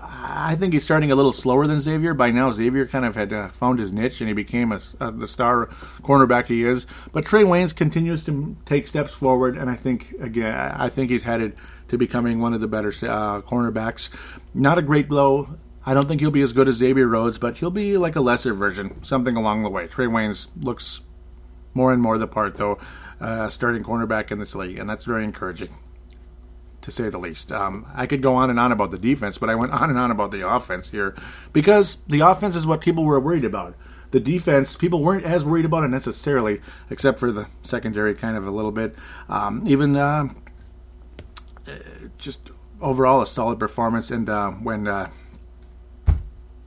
[0.00, 2.14] I think he's starting a little slower than Xavier.
[2.14, 5.26] By now, Xavier kind of had uh, found his niche and he became a, the
[5.26, 5.66] star
[6.02, 6.86] cornerback he is.
[7.12, 11.24] But Trae Waynes continues to take steps forward, and I think again, I think he's
[11.24, 11.56] headed
[11.90, 14.08] to becoming one of the better uh, cornerbacks.
[14.54, 15.56] Not a great blow.
[15.84, 18.20] I don't think he'll be as good as Xavier Rhodes, but he'll be like a
[18.20, 19.88] lesser version, something along the way.
[19.88, 21.00] Trae Waynes looks
[21.74, 22.78] more and more the part, though,
[23.20, 25.74] uh, starting cornerback in this league, and that's very encouraging,
[26.82, 27.50] to say the least.
[27.50, 29.98] Um, I could go on and on about the defense, but I went on and
[29.98, 31.16] on about the offense here
[31.52, 33.74] because the offense is what people were worried about.
[34.12, 38.46] The defense, people weren't as worried about it necessarily, except for the secondary, kind of
[38.46, 38.94] a little bit.
[39.28, 40.28] Um, even uh,
[42.18, 44.10] just overall, a solid performance.
[44.10, 45.10] And uh, when uh,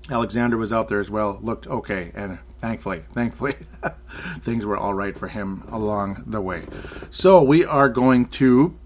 [0.09, 2.11] Alexander was out there as well, looked okay.
[2.13, 3.55] And thankfully, thankfully,
[4.41, 6.63] things were all right for him along the way.
[7.09, 8.77] So we are going to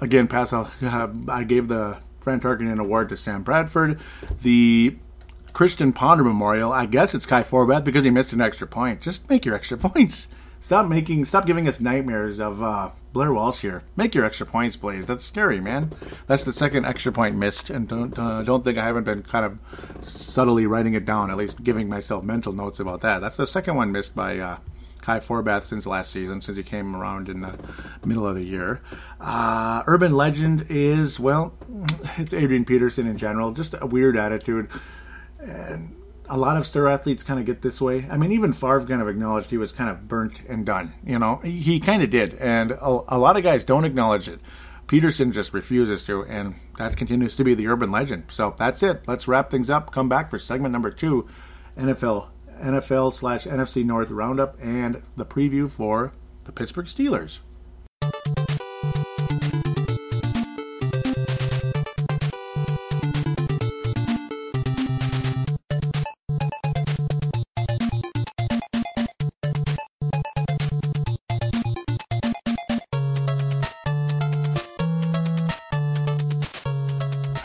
[0.00, 0.70] again pass out.
[0.82, 3.98] Uh, I gave the Fran Tarkenton Award to Sam Bradford.
[4.42, 4.96] The
[5.52, 6.72] Christian Ponder Memorial.
[6.72, 9.02] I guess it's Kai Forbath because he missed an extra point.
[9.02, 10.28] Just make your extra points.
[10.60, 11.24] Stop making.
[11.24, 13.82] Stop giving us nightmares of uh, Blair Walsh here.
[13.96, 15.06] Make your extra points, please.
[15.06, 15.92] That's scary, man.
[16.26, 19.44] That's the second extra point missed, and don't uh, don't think I haven't been kind
[19.44, 19.58] of
[20.02, 21.30] subtly writing it down.
[21.30, 23.20] At least giving myself mental notes about that.
[23.20, 24.56] That's the second one missed by uh,
[25.02, 27.58] Kai Forbath since last season, since he came around in the
[28.04, 28.80] middle of the year.
[29.20, 31.52] Uh, urban legend is well,
[32.16, 33.52] it's Adrian Peterson in general.
[33.52, 34.68] Just a weird attitude,
[35.38, 35.94] and
[36.32, 38.06] a lot of star athletes kind of get this way.
[38.10, 40.94] I mean, even Favre kind of acknowledged he was kind of burnt and done.
[41.04, 44.40] You know, he, kind of did, and a, a, lot of guys don't acknowledge it.
[44.86, 48.24] Peterson just refuses to, and that continues to be the urban legend.
[48.30, 49.02] So that's it.
[49.06, 49.92] Let's wrap things up.
[49.92, 51.28] Come back for segment number two,
[51.76, 52.28] NFL
[52.62, 56.14] NFL slash NFC North roundup, and the preview for
[56.44, 57.40] the Pittsburgh Steelers.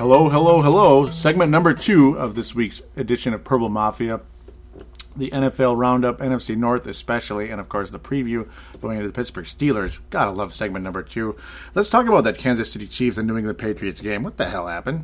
[0.10, 1.06] Hello, hello, hello.
[1.08, 4.22] Segment number two of this week's edition of Purple Mafia.
[5.17, 9.43] The NFL Roundup, NFC North especially, and of course the preview going into the Pittsburgh
[9.43, 10.00] Steelers.
[10.10, 11.36] Gotta love segment number two.
[11.76, 14.24] Let's talk about that Kansas City Chiefs and New England Patriots game.
[14.24, 15.04] What the hell happened?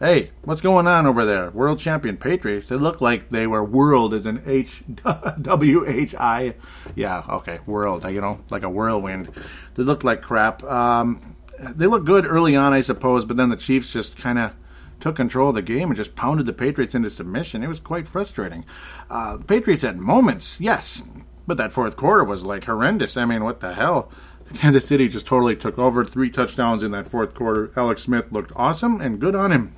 [0.00, 1.50] Hey, what's going on over there?
[1.50, 2.66] World champion Patriots.
[2.66, 4.82] They look like they were world as an H
[5.42, 6.54] W H I.
[6.96, 8.04] Yeah, okay, world.
[8.04, 9.30] You know, like a whirlwind.
[9.74, 10.64] They looked like crap.
[10.64, 14.52] Um, they looked good early on, I suppose, but then the Chiefs just kind of
[15.00, 17.62] took control of the game and just pounded the Patriots into submission.
[17.62, 18.64] It was quite frustrating.
[19.08, 21.02] Uh, the Patriots had moments, yes,
[21.46, 23.16] but that fourth quarter was like horrendous.
[23.16, 24.10] I mean, what the hell?
[24.54, 26.04] Kansas City just totally took over.
[26.04, 27.72] Three touchdowns in that fourth quarter.
[27.76, 29.74] Alex Smith looked awesome and good on him.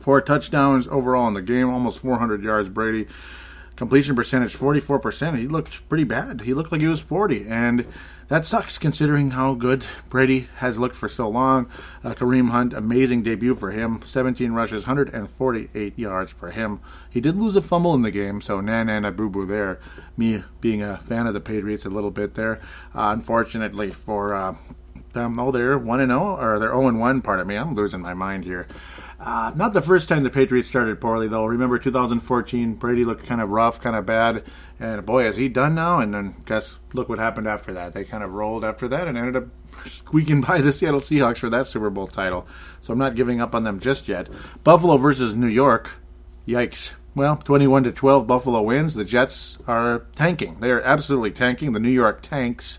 [0.00, 2.68] Four touchdowns overall in the game, almost 400 yards.
[2.68, 3.06] Brady
[3.80, 5.38] completion percentage 44%.
[5.38, 6.42] He looked pretty bad.
[6.42, 7.86] He looked like he was 40 and
[8.28, 11.66] that sucks considering how good Brady has looked for so long.
[12.04, 14.02] Uh, Kareem Hunt, amazing debut for him.
[14.04, 16.80] 17 rushes, 148 yards for him.
[17.08, 19.80] He did lose a fumble in the game, so na na na boo boo there.
[20.14, 22.60] Me being a fan of the Patriots a little bit there.
[22.94, 24.56] Uh, unfortunately for uh,
[25.14, 27.56] them, oh, they're 1 0, or they're 0 1, pardon me.
[27.56, 28.68] I'm losing my mind here.
[29.20, 31.44] Uh, not the first time the Patriots started poorly, though.
[31.44, 34.42] Remember 2014, Brady looked kind of rough, kind of bad,
[34.78, 36.00] and boy, is he done now.
[36.00, 37.92] And then guess look what happened after that.
[37.92, 39.48] They kind of rolled after that and ended up
[39.84, 42.46] squeaking by the Seattle Seahawks for that Super Bowl title.
[42.80, 44.28] So I'm not giving up on them just yet.
[44.64, 45.90] Buffalo versus New York,
[46.48, 46.94] yikes.
[47.14, 48.94] Well, 21 to 12, Buffalo wins.
[48.94, 50.60] The Jets are tanking.
[50.60, 51.72] They are absolutely tanking.
[51.72, 52.78] The New York Tanks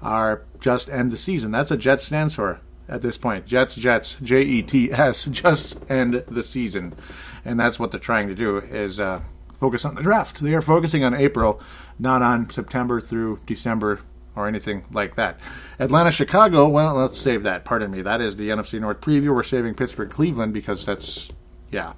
[0.00, 1.50] are just end the season.
[1.50, 2.60] That's what Jets stands for
[2.92, 3.46] at this point.
[3.46, 6.94] Jets, Jets, J E T S, just end the season,
[7.44, 9.22] and that's what they're trying to do is uh,
[9.54, 10.40] focus on the draft.
[10.40, 11.60] They are focusing on April,
[11.98, 14.00] not on September through December
[14.36, 15.38] or anything like that.
[15.78, 16.68] Atlanta, Chicago.
[16.68, 17.64] Well, let's save that.
[17.64, 18.02] Pardon me.
[18.02, 19.34] That is the NFC North preview.
[19.34, 21.30] We're saving Pittsburgh, Cleveland because that's
[21.70, 21.94] yeah.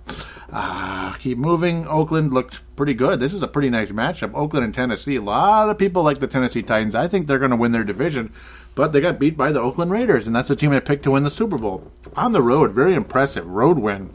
[0.52, 1.86] Uh, keep moving.
[1.88, 3.18] Oakland looked pretty good.
[3.18, 4.32] This is a pretty nice matchup.
[4.34, 5.16] Oakland and Tennessee.
[5.16, 6.94] A lot of people like the Tennessee Titans.
[6.94, 8.32] I think they're going to win their division,
[8.74, 11.12] but they got beat by the Oakland Raiders, and that's the team I picked to
[11.12, 11.90] win the Super Bowl.
[12.16, 14.12] On the road, very impressive road win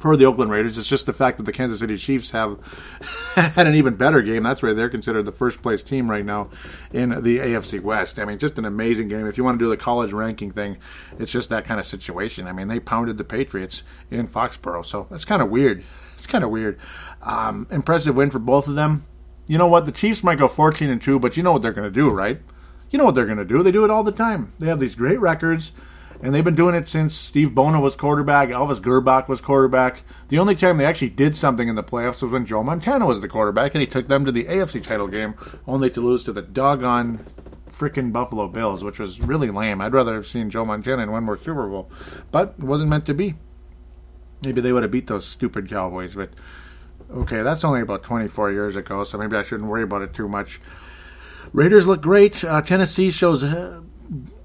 [0.00, 0.78] for the Oakland Raiders.
[0.78, 2.58] It's just the fact that the Kansas City Chiefs have
[3.34, 4.42] had an even better game.
[4.42, 6.48] That's why they're considered the first place team right now
[6.92, 8.18] in the AFC West.
[8.18, 9.26] I mean, just an amazing game.
[9.26, 10.78] If you want to do the college ranking thing,
[11.18, 12.48] it's just that kind of situation.
[12.48, 15.84] I mean, they pounded the Patriots in Foxborough, so that's kind of weird.
[16.16, 16.78] It's kind of weird.
[17.22, 19.04] Um, impressive win for both of them.
[19.46, 19.84] You know what?
[19.84, 22.08] The Chiefs might go 14 and 2, but you know what they're going to do,
[22.08, 22.40] right?
[22.90, 23.62] You know what they're going to do.
[23.62, 24.52] They do it all the time.
[24.58, 25.72] They have these great records
[26.22, 30.02] and they've been doing it since Steve Bono was quarterback, Elvis Grbac was quarterback.
[30.28, 33.20] The only time they actually did something in the playoffs was when Joe Montana was
[33.20, 35.34] the quarterback, and he took them to the AFC title game,
[35.66, 37.26] only to lose to the doggone
[37.70, 39.80] freaking Buffalo Bills, which was really lame.
[39.80, 41.90] I'd rather have seen Joe Montana in one more Super Bowl,
[42.30, 43.36] but it wasn't meant to be.
[44.42, 46.30] Maybe they would have beat those stupid Cowboys, but
[47.10, 50.28] okay, that's only about 24 years ago, so maybe I shouldn't worry about it too
[50.28, 50.60] much.
[51.52, 52.44] Raiders look great.
[52.44, 53.82] Uh, Tennessee shows uh,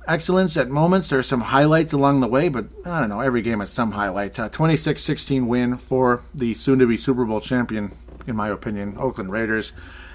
[0.08, 1.10] excellence at moments.
[1.10, 3.21] There's some highlights along the way, but I don't know.
[3.21, 4.36] Every game has some highlight.
[4.36, 7.95] 26 16 win for the soon to be Super Bowl champion,
[8.27, 9.71] in my opinion, Oakland Raiders,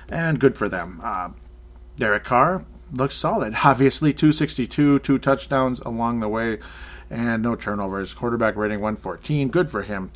[0.08, 1.00] and good for them.
[1.02, 1.30] Uh,
[1.96, 3.54] Derek Carr looks solid.
[3.64, 6.58] Obviously, 262, two touchdowns along the way,
[7.08, 8.14] and no turnovers.
[8.14, 9.48] Quarterback rating 114.
[9.48, 10.10] Good for him.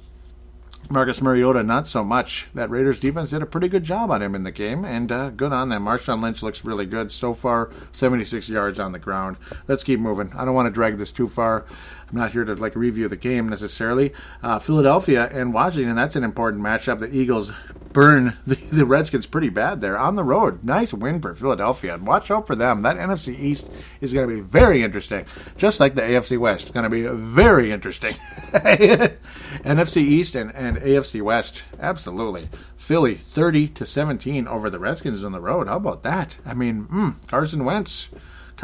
[0.91, 2.47] Marcus Mariota, not so much.
[2.55, 5.31] That Raiders defense did a pretty good job on him in the game, and uh,
[5.31, 5.85] good on them.
[5.85, 7.71] Marshawn Lynch looks really good so far.
[7.93, 9.39] 76 yards on the ground.
[9.67, 10.33] Let's keep moving.
[10.35, 11.65] I don't want to drag this too far.
[12.09, 14.13] I'm not here to like review the game necessarily.
[14.43, 15.97] Uh, Philadelphia and Washington.
[15.97, 16.99] That's an important matchup.
[16.99, 17.53] The Eagles
[17.95, 20.63] burn the, the, Redskins pretty bad there on the road.
[20.63, 21.95] Nice win for Philadelphia.
[21.95, 22.83] And watch out for them.
[22.83, 23.71] That NFC East
[24.03, 25.25] is going to be very interesting,
[25.57, 26.75] just like the AFC West.
[26.75, 28.15] Going to be very interesting.
[28.53, 32.51] NFC East and, and AFC West, absolutely.
[32.77, 35.69] Philly 30 to 17 over the Redskins on the road.
[35.69, 36.37] How about that?
[36.45, 38.11] I mean, mm, Carson Wentz.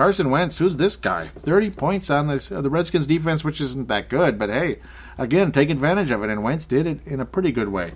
[0.01, 1.29] Carson Wentz, who's this guy?
[1.41, 4.79] 30 points on the, uh, the Redskins defense, which isn't that good, but hey,
[5.19, 7.93] again, take advantage of it, and Wentz did it in a pretty good way.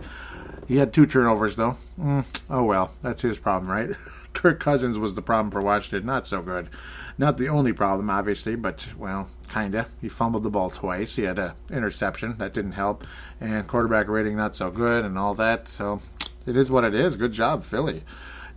[0.68, 1.78] He had two turnovers, though.
[1.98, 3.96] Mm, oh well, that's his problem, right?
[4.34, 6.04] Kirk Cousins was the problem for Washington.
[6.04, 6.68] Not so good.
[7.16, 9.86] Not the only problem, obviously, but, well, kinda.
[10.02, 11.16] He fumbled the ball twice.
[11.16, 12.36] He had an interception.
[12.36, 13.06] That didn't help.
[13.40, 15.68] And quarterback rating not so good and all that.
[15.68, 16.02] So
[16.44, 17.16] it is what it is.
[17.16, 18.02] Good job, Philly.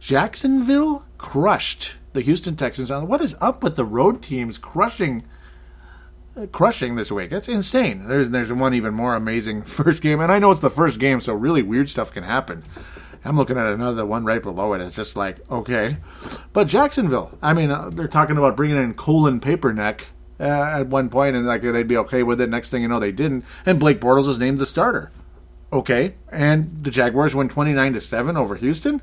[0.01, 2.89] Jacksonville crushed the Houston Texans.
[2.89, 5.23] What is up with the road teams crushing
[6.51, 7.31] crushing this week.
[7.31, 8.07] It's insane.
[8.07, 11.21] There's there's one even more amazing first game, and I know it's the first game,
[11.21, 12.63] so really weird stuff can happen.
[13.23, 14.81] I'm looking at another one right below it.
[14.81, 15.97] It's just like okay,
[16.53, 17.37] but Jacksonville.
[17.41, 20.05] I mean, uh, they're talking about bringing in Colin Kaepernick
[20.39, 22.49] uh, at one point, and like they'd be okay with it.
[22.49, 25.11] Next thing you know, they didn't, and Blake Bortles was named the starter.
[25.71, 29.01] Okay, and the Jaguars win 29 to seven over Houston.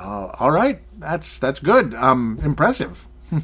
[0.00, 1.92] Uh, all right, that's that's good.
[1.94, 3.06] Um, impressive.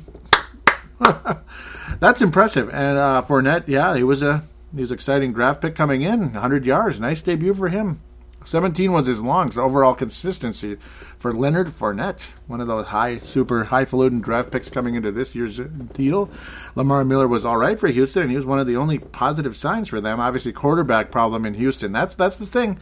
[2.00, 2.68] That's impressive.
[2.70, 6.64] And uh, Fournette, yeah, he was a he was exciting draft pick coming in, 100
[6.64, 8.00] yards, nice debut for him.
[8.44, 10.76] 17 was his long, so overall consistency
[11.18, 15.58] for Leonard Fournette, one of those high, super highfalutin draft picks coming into this year's
[15.58, 16.30] deal.
[16.76, 19.56] Lamar Miller was all right for Houston, and he was one of the only positive
[19.56, 20.20] signs for them.
[20.20, 21.90] Obviously, quarterback problem in Houston.
[21.90, 22.78] That's that's the thing.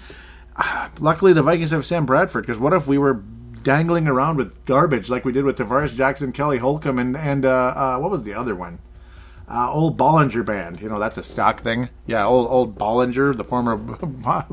[1.00, 3.22] Luckily, the Vikings have Sam Bradford because what if we were
[3.64, 7.48] dangling around with garbage like we did with Tarvaris Jackson, Kelly Holcomb, and and uh,
[7.50, 8.78] uh, what was the other one?
[9.48, 10.80] Uh, old Bollinger band.
[10.80, 11.88] You know that's a stock thing.
[12.06, 13.76] Yeah, old old Bollinger, the former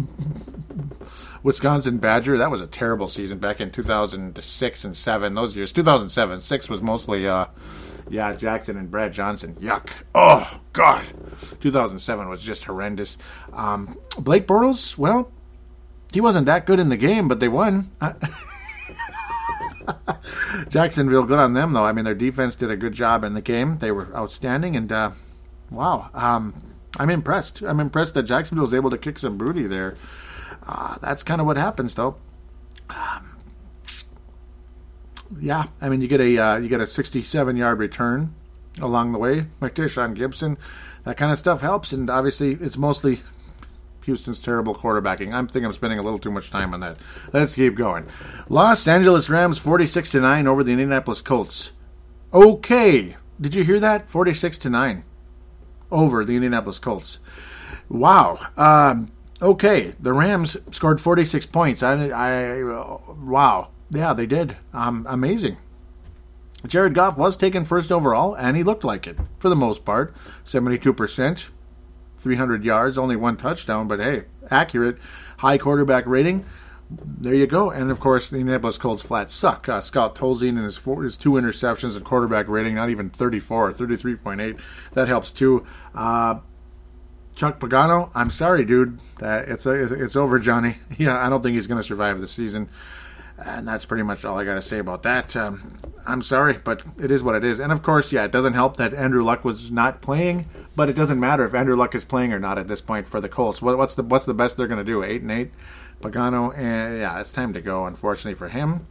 [1.43, 2.37] Wisconsin Badger.
[2.37, 5.35] That was a terrible season back in 2006 and seven.
[5.35, 7.27] Those years, 2007, six was mostly.
[7.27, 7.45] Uh,
[8.09, 9.55] yeah, Jackson and Brad Johnson.
[9.55, 9.89] Yuck.
[10.13, 11.07] Oh, God.
[11.61, 13.15] 2007 was just horrendous.
[13.53, 15.31] Um, Blake Bortles, well,
[16.11, 17.91] he wasn't that good in the game, but they won.
[20.69, 21.85] Jacksonville, good on them though.
[21.85, 23.77] I mean, their defense did a good job in the game.
[23.77, 25.11] They were outstanding, and uh,
[25.69, 26.53] wow, um,
[26.99, 27.61] I'm impressed.
[27.61, 29.95] I'm impressed that Jacksonville was able to kick some booty there.
[30.67, 32.15] Uh, that's kind of what happens, though.
[32.89, 33.37] Um,
[35.39, 38.35] yeah, I mean, you get a uh, you get a 67 yard return
[38.79, 40.57] along the way, like Deshaun Gibson.
[41.03, 43.21] That kind of stuff helps, and obviously, it's mostly
[44.05, 45.33] Houston's terrible quarterbacking.
[45.33, 46.97] I'm thinking I'm spending a little too much time on that.
[47.33, 48.07] Let's keep going.
[48.49, 51.71] Los Angeles Rams 46 to 9 over the Indianapolis Colts.
[52.33, 53.17] Okay.
[53.39, 54.09] Did you hear that?
[54.09, 55.03] 46 to 9
[55.91, 57.19] over the Indianapolis Colts.
[57.89, 58.39] Wow.
[58.57, 59.11] Um,
[59.41, 59.93] okay.
[59.99, 61.83] The Rams scored 46 points.
[61.83, 63.69] I, I wow.
[63.89, 64.57] Yeah, they did.
[64.73, 65.57] Um, amazing.
[66.65, 70.13] Jared Goff was taken first overall, and he looked like it for the most part.
[70.45, 71.45] 72%.
[72.21, 74.97] 300 yards, only one touchdown, but hey, accurate,
[75.39, 76.45] high quarterback rating.
[76.89, 77.71] There you go.
[77.71, 79.69] And of course, the Indianapolis Colts flat suck.
[79.69, 83.73] Uh, Scott Tolzien and his, four, his two interceptions and quarterback rating, not even 34,
[83.73, 84.59] 33.8.
[84.93, 85.65] That helps too.
[85.95, 86.39] Uh,
[87.33, 88.99] Chuck Pagano, I'm sorry, dude.
[89.19, 90.77] That it's it's over, Johnny.
[90.97, 92.69] Yeah, I don't think he's going to survive the season.
[93.43, 95.35] And that's pretty much all I got to say about that.
[95.35, 97.59] Um, I'm sorry, but it is what it is.
[97.59, 100.93] And of course, yeah, it doesn't help that Andrew Luck was not playing, but it
[100.93, 103.61] doesn't matter if Andrew Luck is playing or not at this point for the Colts.
[103.61, 105.03] What, what's the what's the best they're going to do?
[105.03, 105.51] Eight and eight.
[106.01, 107.85] Pagano, and yeah, it's time to go.
[107.85, 108.87] Unfortunately for him,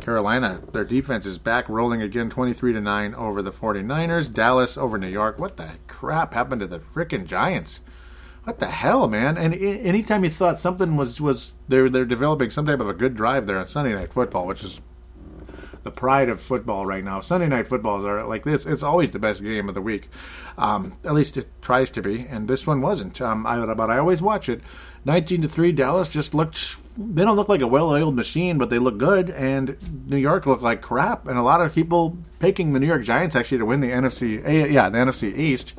[0.00, 4.32] Carolina, their defense is back rolling again, 23 to nine over the 49ers.
[4.32, 5.38] Dallas over New York.
[5.38, 7.80] What the crap happened to the freaking Giants?
[8.48, 9.36] What the hell, man?
[9.36, 13.14] And anytime you thought something was was they're they're developing some type of a good
[13.14, 14.80] drive there on Sunday Night Football, which is
[15.82, 17.20] the pride of football right now.
[17.20, 18.64] Sunday night footballs are like this.
[18.64, 20.08] It's always the best game of the week.
[20.56, 23.20] Um, at least it tries to be, and this one wasn't.
[23.20, 24.62] Um, I, but I always watch it.
[25.04, 26.76] 19 to 3, Dallas just looked.
[26.96, 29.28] They don't look like a well oiled machine, but they look good.
[29.30, 31.28] And New York looked like crap.
[31.28, 34.72] And a lot of people picking the New York Giants actually to win the NFC,
[34.72, 35.74] yeah, the NFC East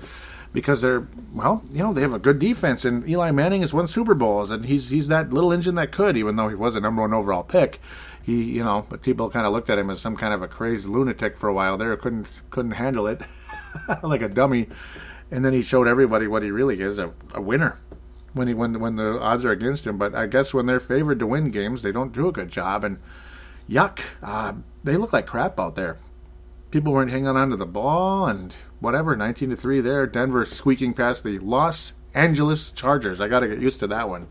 [0.52, 3.88] because they're well, you know, they have a good defense, and Eli Manning has won
[3.88, 6.80] Super Bowls, and he's he's that little engine that could, even though he was a
[6.80, 7.80] number one overall pick.
[8.22, 10.48] He, you know, but people kind of looked at him as some kind of a
[10.48, 13.22] crazy lunatic for a while there, couldn't couldn't handle it,
[14.04, 14.68] like a dummy,
[15.32, 17.80] and then he showed everybody what he really is a, a winner
[18.34, 19.98] when he when when the odds are against him.
[19.98, 22.84] But I guess when they're favored to win games, they don't do a good job,
[22.84, 22.98] and
[23.70, 25.98] yuck, uh, they look like crap out there.
[26.72, 30.08] People weren't hanging on to the ball, and whatever, 19 to 3 there.
[30.08, 33.20] Denver squeaking past the Los Angeles Chargers.
[33.20, 34.28] I got to get used to that one.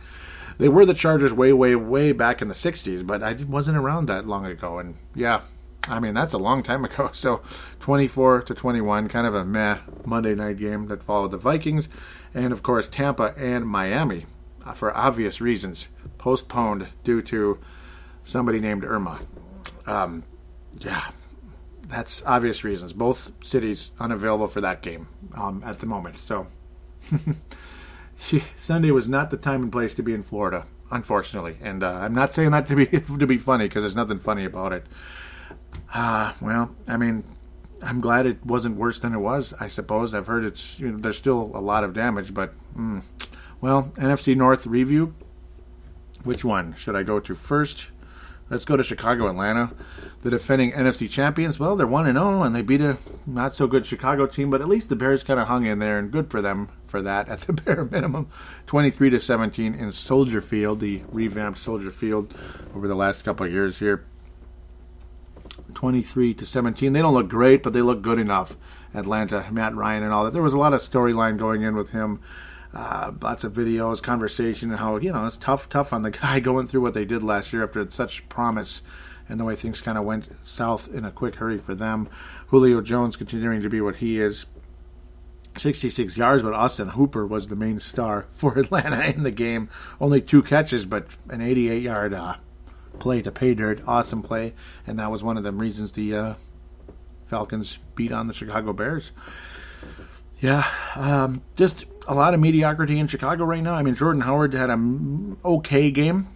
[0.59, 4.07] They were the Chargers way, way, way back in the 60s, but I wasn't around
[4.07, 4.79] that long ago.
[4.79, 5.43] And yeah,
[5.87, 7.11] I mean, that's a long time ago.
[7.19, 7.43] So
[7.81, 11.89] 24 to 21, kind of a meh Monday night game that followed the Vikings.
[12.35, 14.27] And of course, Tampa and Miami,
[14.65, 15.89] uh, for obvious reasons,
[16.19, 17.59] postponed due to
[18.25, 19.21] somebody named Irma.
[19.87, 20.25] Um,
[20.79, 21.09] yeah,
[21.89, 22.93] that's obvious reasons.
[22.93, 26.19] Both cities unavailable for that game um, at the moment.
[26.19, 26.47] So
[28.59, 31.57] Sunday was not the time and place to be in Florida, unfortunately.
[31.63, 32.87] And uh, I'm not saying that to be
[33.19, 34.87] to be funny because there's nothing funny about it.
[35.95, 37.25] Uh, well, I mean,
[37.83, 39.55] I'm glad it wasn't worse than it was.
[39.59, 43.03] I suppose I've heard it's you know, there's still a lot of damage, but mm,
[43.61, 45.15] well, NFC North review.
[46.25, 47.89] Which one should I go to first?
[48.51, 49.73] Let's go to Chicago, Atlanta.
[50.23, 53.67] The defending NFC champions, well, they're 1 and 0, and they beat a not so
[53.67, 56.31] good Chicago team, but at least the Bears kind of hung in there, and good
[56.31, 58.29] for them for that at the bare minimum.
[58.67, 62.35] 23 to 17 in Soldier Field, the revamped Soldier Field
[62.75, 64.05] over the last couple of years here.
[65.75, 66.93] 23 to 17.
[66.93, 68.57] They don't look great, but they look good enough.
[68.95, 70.33] Atlanta, Matt Ryan, and all that.
[70.33, 72.21] There was a lot of storyline going in with him
[72.75, 76.67] uh, lots of videos, conversation, how you know it's tough, tough on the guy going
[76.67, 78.83] through what they did last year after such promise,
[79.29, 82.09] and the way things kind of went south in a quick hurry for them.
[82.49, 84.47] Julio Jones continuing to be what he is.
[85.57, 89.69] 66 yards, but Austin Hooper was the main star for Atlanta in the game.
[90.01, 92.37] Only two catches, but an 88 yard uh,
[92.99, 93.83] play to pay dirt.
[93.87, 94.55] Awesome play,
[94.87, 96.35] and that was one of the reasons the uh,
[97.27, 99.11] Falcons beat on the Chicago Bears.
[100.41, 100.65] Yeah,
[100.95, 103.75] um, just a lot of mediocrity in Chicago right now.
[103.75, 106.29] I mean, Jordan Howard had an okay game.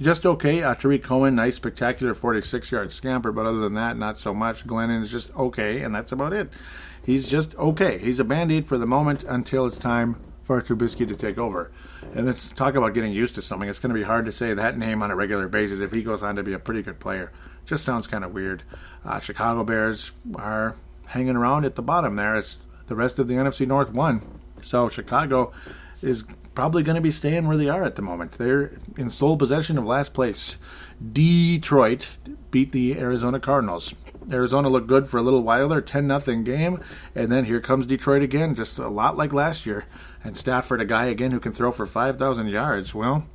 [0.00, 0.62] Just okay.
[0.62, 4.64] Uh, Tarik Cohen, nice, spectacular 46 yard scamper, but other than that, not so much.
[4.64, 6.48] Glennon is just okay, and that's about it.
[7.04, 7.98] He's just okay.
[7.98, 11.72] He's a band aid for the moment until it's time for Trubisky to take over.
[12.14, 13.68] And let's talk about getting used to something.
[13.68, 16.02] It's going to be hard to say that name on a regular basis if he
[16.02, 17.32] goes on to be a pretty good player.
[17.66, 18.62] Just sounds kind of weird.
[19.04, 20.76] Uh, Chicago Bears are
[21.06, 22.36] hanging around at the bottom there.
[22.36, 22.58] It's
[22.88, 24.40] the rest of the NFC North won.
[24.60, 25.52] So Chicago
[26.02, 26.24] is
[26.54, 28.32] probably going to be staying where they are at the moment.
[28.32, 30.56] They're in sole possession of last place.
[31.12, 32.08] Detroit
[32.50, 33.94] beat the Arizona Cardinals.
[34.30, 36.82] Arizona looked good for a little while there, 10 nothing game,
[37.14, 39.86] and then here comes Detroit again, just a lot like last year.
[40.24, 42.94] And Stafford, a guy again who can throw for 5,000 yards.
[42.94, 43.26] Well,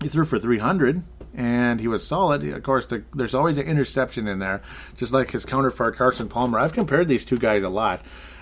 [0.00, 1.02] he threw for 300
[1.34, 2.44] and he was solid.
[2.44, 4.62] Of course, the, there's always an interception in there,
[4.96, 6.58] just like his counterpart Carson Palmer.
[6.58, 8.00] I've compared these two guys a lot.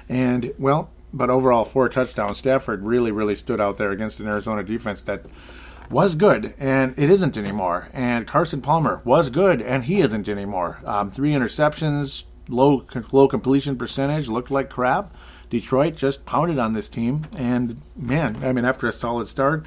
[0.08, 2.38] And, well, but overall, four touchdowns.
[2.38, 5.24] Stafford really, really stood out there against an Arizona defense that
[5.90, 7.88] was good, and it isn't anymore.
[7.92, 10.80] And Carson Palmer was good, and he isn't anymore.
[10.84, 15.14] Um, three interceptions, low low completion percentage, looked like crap.
[15.48, 19.64] Detroit just pounded on this team, and man, I mean, after a solid start,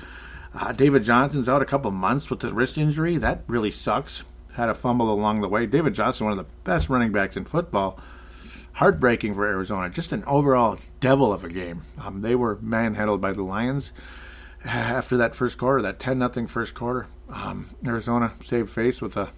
[0.54, 3.18] uh, David Johnson's out a couple months with the wrist injury.
[3.18, 4.24] That really sucks.
[4.54, 5.66] Had a fumble along the way.
[5.66, 8.00] David Johnson, one of the best running backs in football
[8.80, 9.90] heartbreaking for Arizona.
[9.90, 11.82] Just an overall devil of a game.
[12.02, 13.92] Um, they were manhandled by the Lions
[14.64, 17.08] after that first quarter, that 10 nothing first quarter.
[17.28, 19.32] Um, Arizona saved face with a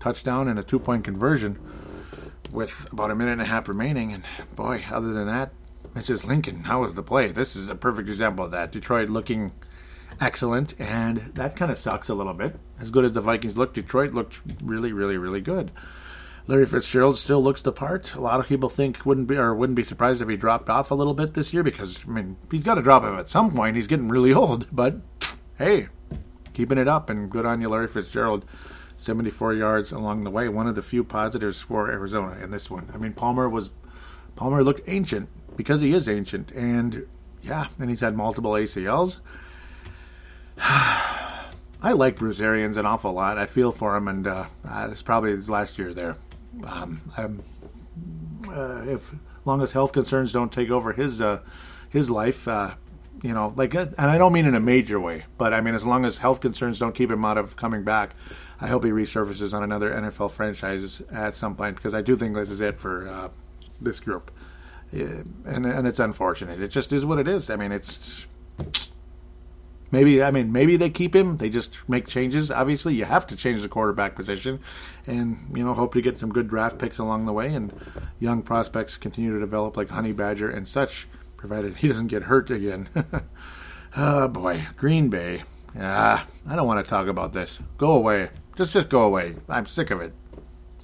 [0.00, 1.58] touchdown and a two point conversion
[2.50, 4.14] with about a minute and a half remaining.
[4.14, 4.24] And
[4.56, 5.52] boy, other than that,
[5.94, 6.24] Mrs.
[6.24, 6.64] Lincoln.
[6.64, 7.32] How was the play?
[7.32, 8.72] This is a perfect example of that.
[8.72, 9.52] Detroit looking
[10.22, 12.56] excellent, and that kind of sucks a little bit.
[12.80, 15.70] As good as the Vikings looked, Detroit looked really, really, really good.
[16.46, 18.14] Larry Fitzgerald still looks the part.
[18.14, 20.90] A lot of people think wouldn't be or wouldn't be surprised if he dropped off
[20.90, 23.50] a little bit this year because I mean he's got to drop off at some
[23.50, 23.76] point.
[23.76, 24.96] He's getting really old, but
[25.56, 25.88] hey,
[26.52, 28.44] keeping it up and good on you, Larry Fitzgerald.
[28.96, 30.48] 74 yards along the way.
[30.48, 32.90] One of the few positives for Arizona in this one.
[32.94, 33.70] I mean, Palmer was
[34.36, 37.06] Palmer looked ancient because he is ancient, and
[37.42, 39.18] yeah, and he's had multiple ACLs.
[40.58, 43.36] I like Bruce Arians an awful lot.
[43.36, 46.16] I feel for him, and uh, uh, it's probably his last year there.
[46.62, 47.42] Um,
[48.48, 51.40] uh, if long as health concerns don't take over his uh,
[51.88, 52.74] his life, uh,
[53.22, 55.74] you know, like, uh, and I don't mean in a major way, but I mean
[55.74, 58.14] as long as health concerns don't keep him out of coming back,
[58.60, 62.34] I hope he resurfaces on another NFL franchise at some point because I do think
[62.34, 63.28] this is it for uh,
[63.80, 64.30] this group,
[64.92, 66.60] and and it's unfortunate.
[66.60, 67.50] It just is what it is.
[67.50, 68.26] I mean, it's
[69.94, 71.36] maybe I mean maybe they keep him.
[71.36, 72.50] They just make changes.
[72.50, 74.58] Obviously, you have to change the quarterback position,
[75.06, 77.72] and you know hope to get some good draft picks along the way, and
[78.18, 82.50] young prospects continue to develop like Honey Badger and such, provided he doesn't get hurt
[82.50, 82.88] again.
[83.96, 85.44] oh boy, Green Bay.
[85.78, 87.58] Ah, I don't want to talk about this.
[87.78, 88.30] Go away.
[88.56, 89.36] Just just go away.
[89.48, 90.12] I'm sick of it.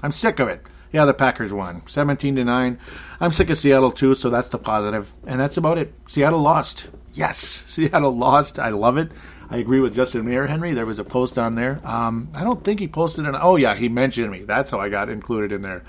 [0.02, 0.62] I'm sick of it.
[0.92, 2.78] Yeah, the Packers won, 17 to 9.
[3.20, 5.06] I'm sick of Seattle too, so that's the.
[5.24, 5.94] And that's about it.
[6.08, 6.88] Seattle lost.
[7.12, 8.58] Yes, Seattle lost.
[8.58, 9.12] I love it.
[9.48, 10.72] I agree with Justin Mayer Henry.
[10.74, 11.80] There was a post on there.
[11.84, 13.34] Um, I don't think he posted it.
[13.40, 14.44] Oh yeah, he mentioned me.
[14.44, 15.82] That's how I got included in there.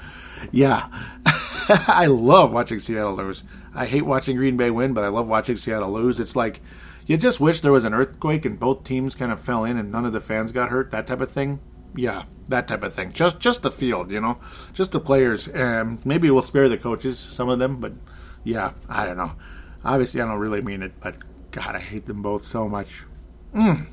[0.52, 0.88] Yeah,
[1.70, 3.44] I love watching Seattle lose.
[3.76, 6.20] I hate watching Green Bay win, but I love watching Seattle lose.
[6.20, 6.60] It's like
[7.06, 9.92] you just wish there was an earthquake and both teams kind of fell in and
[9.92, 10.92] none of the fans got hurt.
[10.92, 11.60] That type of thing
[11.96, 13.14] yeah, that type of thing.
[13.14, 14.38] Just just the field, you know,
[14.74, 15.48] just the players.
[15.48, 17.94] And maybe we'll spare the coaches, some of them, but
[18.44, 19.34] yeah, I don't know.
[19.84, 21.16] Obviously, I don't really mean it, but
[21.52, 23.04] God, I hate them both so much.
[23.54, 23.88] Mm.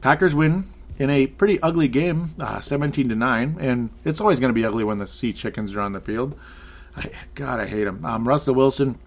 [0.00, 4.50] Packers win in a pretty ugly game, uh, seventeen to nine, and it's always going
[4.50, 6.38] to be ugly when the Sea Chickens are on the field.
[6.96, 8.04] I, God, I hate them.
[8.04, 8.98] Um, Russell Wilson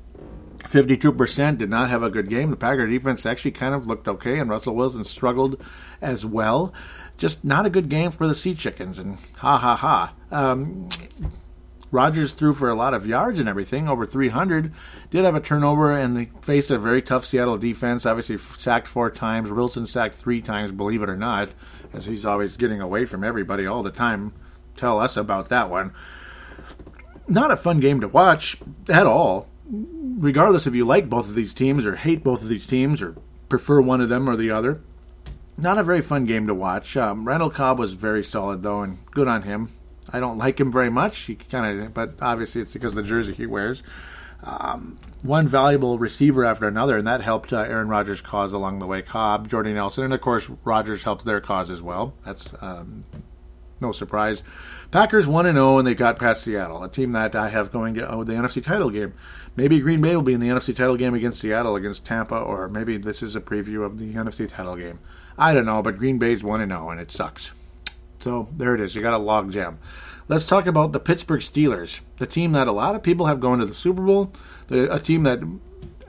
[0.68, 2.50] 52% did not have a good game.
[2.50, 5.62] The Packer defense actually kind of looked okay, and Russell Wilson struggled
[6.02, 6.74] as well.
[7.18, 10.14] Just not a good game for the Sea Chickens, and ha ha ha.
[10.32, 10.90] Um,
[11.92, 14.72] Rodgers threw for a lot of yards and everything, over 300.
[15.12, 18.06] Did have a turnover, and they faced a very tough Seattle defense.
[18.06, 19.52] Obviously, sacked four times.
[19.52, 21.50] Wilson sacked three times, believe it or not,
[21.94, 24.34] as he's always getting away from everybody all the time.
[24.76, 25.94] Tell us about that one.
[27.28, 28.58] Not a fun game to watch
[28.90, 32.66] at all regardless if you like both of these teams or hate both of these
[32.66, 33.16] teams or
[33.50, 34.82] prefer one of them or the other,
[35.58, 36.98] not a very fun game to watch.
[36.98, 39.70] Um, Randall Cobb was very solid though, and good on him.
[40.12, 41.18] I don't like him very much.
[41.20, 43.84] He kind of, but obviously it's because of the jersey he wears.
[44.44, 48.86] Um, one valuable receiver after another, and that helped uh, Aaron Rodgers' cause along the
[48.86, 49.02] way.
[49.02, 52.14] Cobb, Jordy Nelson, and of course Rodgers helped their cause as well.
[52.24, 53.06] That's um,
[53.82, 54.44] no surprise.
[54.92, 57.72] Packers one and zero, oh, and they got past Seattle, a team that I have
[57.72, 59.14] going to oh, the NFC title game.
[59.56, 62.68] Maybe Green Bay will be in the NFC title game against Seattle, against Tampa, or
[62.68, 65.00] maybe this is a preview of the NFC title game.
[65.38, 67.52] I don't know, but Green Bay's 1 and 0, and it sucks.
[68.26, 68.96] So there it is.
[68.96, 69.78] You got a log jam.
[70.28, 73.60] Let's talk about the Pittsburgh Steelers, the team that a lot of people have going
[73.60, 74.34] to the Super Bowl,
[74.66, 75.42] the, a team that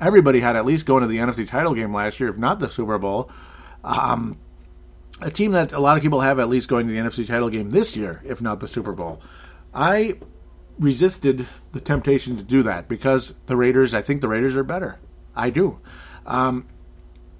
[0.00, 2.70] everybody had at least going to the NFC title game last year, if not the
[2.70, 3.30] Super Bowl.
[3.84, 4.38] Um,
[5.20, 7.50] a team that a lot of people have at least going to the NFC title
[7.50, 9.20] game this year, if not the Super Bowl.
[9.74, 10.14] I
[10.78, 14.98] resisted the temptation to do that because the Raiders, I think the Raiders are better.
[15.34, 15.80] I do.
[16.24, 16.66] Um,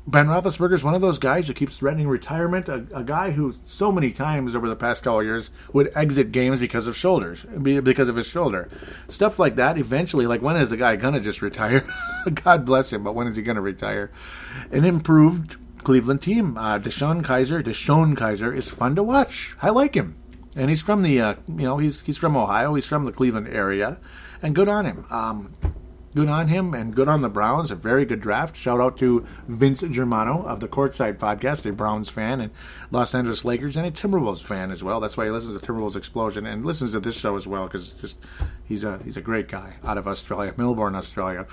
[0.07, 2.69] ben Roethlisberger is one of those guys who keeps threatening retirement.
[2.69, 6.61] A, a, guy who so many times over the past couple years would exit games
[6.61, 8.69] because of shoulders, because of his shoulder,
[9.09, 9.79] stuff like that.
[9.79, 11.85] Eventually, like when is the guy gonna just retire?
[12.45, 14.11] God bless him, but when is he gonna retire?
[14.71, 17.63] An improved Cleveland team, uh, DeShone Kizer.
[17.63, 19.57] DeShone Kizer is fun to watch.
[19.61, 20.17] I like him
[20.57, 22.75] and he's from the uh, you know he's he's from Ohio.
[22.75, 23.99] He's from the Cleveland area,
[24.43, 25.05] and good on him.
[25.11, 25.55] Um,
[26.17, 27.71] good on him, and good on the Browns.
[27.71, 28.57] A very good draft.
[28.57, 32.53] Shout out to Vince Germano of the Courtside Podcast, a Browns fan, and
[32.91, 34.99] Los Angeles Lakers, and a Timberwolves fan as well.
[34.99, 37.93] That's why he listens to Timberwolves Explosion and listens to this show as well because
[37.93, 38.17] just
[38.65, 41.47] he's a he's a great guy out of Australia, Melbourne, Australia.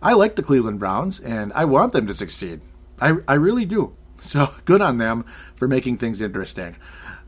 [0.00, 2.60] I like the Cleveland Browns, and I want them to succeed.
[3.00, 3.96] I I really do.
[4.20, 5.24] So good on them
[5.56, 6.76] for making things interesting.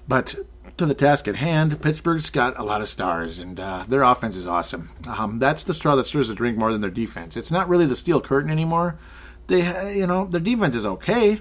[0.07, 0.37] But
[0.77, 4.37] to the task at hand, Pittsburgh's got a lot of stars, and uh, their offense
[4.37, 4.91] is awesome.
[5.07, 7.37] Um, that's the straw that stirs the drink more than their defense.
[7.37, 8.99] It's not really the steel curtain anymore.
[9.47, 11.41] They, you know, their defense is okay.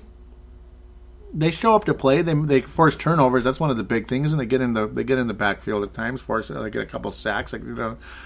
[1.34, 2.22] They show up to play.
[2.22, 3.44] They they force turnovers.
[3.44, 5.34] That's one of the big things, and they get in the they get in the
[5.34, 6.22] backfield at times.
[6.22, 7.64] Force they get a couple sacks, like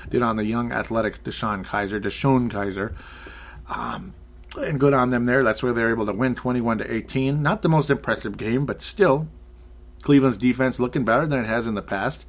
[0.10, 2.94] did on the young athletic DeShone Kizer, DeShone Kizer.
[3.68, 4.14] Um,
[4.58, 5.44] and good on them there.
[5.44, 7.42] That's where they're able to win 21 to 18.
[7.42, 9.28] Not the most impressive game, but still
[10.02, 12.26] Cleveland's defense looking better than it has in the past.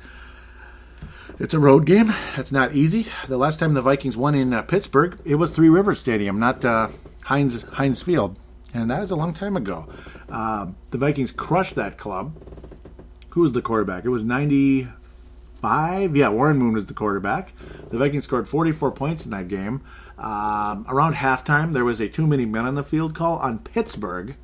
[1.39, 2.12] It's a road game.
[2.37, 3.07] It's not easy.
[3.27, 6.64] The last time the Vikings won in uh, Pittsburgh, it was Three Rivers Stadium, not
[6.64, 6.89] uh,
[7.25, 8.39] Heinz Heinz Field,
[8.75, 9.89] and that was a long time ago.
[10.29, 12.35] Uh, the Vikings crushed that club.
[13.31, 14.05] Who was the quarterback?
[14.05, 14.89] It was ninety
[15.62, 16.14] five.
[16.14, 17.55] Yeah, Warren Moon was the quarterback.
[17.91, 19.83] The Vikings scored forty four points in that game.
[20.18, 24.37] Um, around halftime, there was a too many men on the field call on Pittsburgh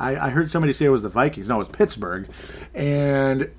[0.00, 1.48] I, I heard somebody say it was the Vikings.
[1.48, 2.28] No, it's Pittsburgh.
[2.74, 3.50] And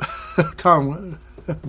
[0.56, 1.18] Tom,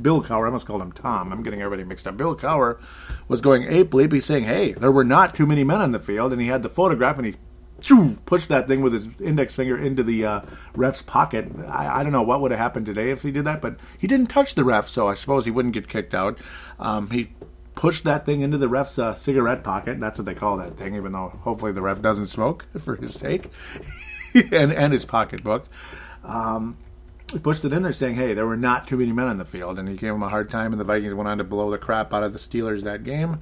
[0.01, 1.33] Bill Cowher, I must call him Tom.
[1.33, 2.15] I'm getting everybody mixed up.
[2.15, 2.79] Bill Cowher
[3.27, 4.13] was going ape bleep.
[4.13, 6.31] He's saying, hey, there were not too many men on the field.
[6.31, 7.35] And he had the photograph and he
[8.25, 10.41] pushed that thing with his index finger into the uh,
[10.75, 11.51] ref's pocket.
[11.67, 14.07] I, I, don't know what would have happened today if he did that, but he
[14.07, 16.39] didn't touch the ref, so I suppose he wouldn't get kicked out.
[16.79, 17.31] Um, he
[17.75, 19.99] pushed that thing into the ref's uh, cigarette pocket.
[19.99, 23.13] That's what they call that thing, even though hopefully the ref doesn't smoke for his
[23.13, 23.49] sake,
[24.33, 25.65] and, and his pocketbook.
[26.23, 26.77] Um,
[27.31, 29.45] he pushed it in there saying, hey, there were not too many men on the
[29.45, 31.71] field, and he gave him a hard time, and the Vikings went on to blow
[31.71, 33.39] the crap out of the Steelers that game.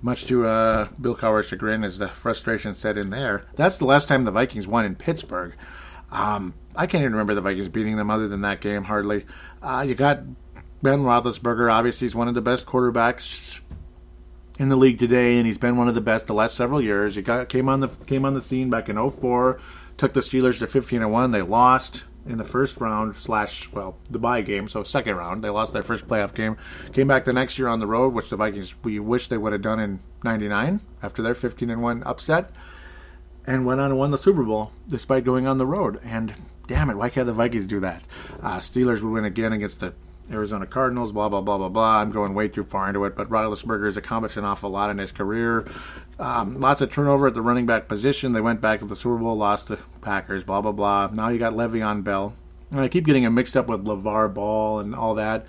[0.00, 3.46] Much to uh, Bill Cowher's chagrin, as the frustration set in there.
[3.56, 5.54] That's the last time the Vikings won in Pittsburgh.
[6.10, 9.26] Um, I can't even remember the Vikings beating them other than that game, hardly.
[9.60, 10.20] Uh, you got
[10.82, 11.72] Ben Roethlisberger.
[11.72, 13.60] Obviously, he's one of the best quarterbacks
[14.62, 17.16] in the league today, and he's been one of the best the last several years.
[17.16, 19.58] He got came on the came on the scene back in 04,
[19.98, 21.32] took the Steelers to 15 and one.
[21.32, 25.42] They lost in the first round slash well the bye game, so second round.
[25.42, 26.56] They lost their first playoff game.
[26.92, 29.52] Came back the next year on the road, which the Vikings we wish they would
[29.52, 32.50] have done in '99 after their 15 and one upset,
[33.44, 35.98] and went on and won the Super Bowl despite going on the road.
[36.04, 36.34] And
[36.68, 38.04] damn it, why can't the Vikings do that?
[38.40, 39.92] Uh, Steelers would win again against the
[40.32, 42.00] Arizona Cardinals, blah, blah, blah, blah, blah.
[42.00, 44.98] I'm going way too far into it, but Roethlisberger has accomplished an awful lot in
[44.98, 45.66] his career.
[46.18, 48.32] Um, lots of turnover at the running back position.
[48.32, 51.10] They went back to the Super Bowl, lost to Packers, blah, blah, blah.
[51.12, 52.34] Now you got Le'Veon Bell.
[52.70, 55.46] And I keep getting him mixed up with LeVar Ball and all that.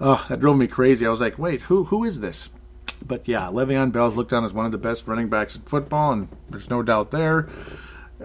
[0.00, 1.06] Oh, that drove me crazy.
[1.06, 2.48] I was like, wait, who who is this?
[3.04, 6.12] But yeah, Le'Veon Bell's looked on as one of the best running backs in football,
[6.12, 7.48] and there's no doubt there.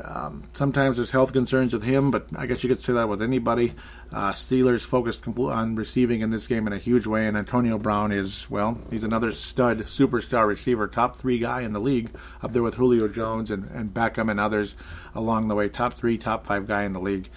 [0.03, 3.21] Um, sometimes there's health concerns with him, but I guess you could say that with
[3.21, 3.73] anybody.
[4.11, 8.11] Uh, Steelers focused on receiving in this game in a huge way, and Antonio Brown
[8.11, 12.09] is, well, he's another stud, superstar receiver, top three guy in the league,
[12.41, 14.75] up there with Julio Jones and, and Beckham and others
[15.13, 15.69] along the way.
[15.69, 17.29] Top three, top five guy in the league.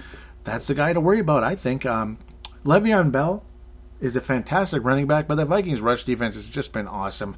[0.45, 1.85] That's the guy to worry about, I think.
[1.85, 2.19] Um,
[2.65, 3.45] Le'Veon Bell,
[4.01, 7.37] is a fantastic running back, but the Vikings' rush defense has just been awesome.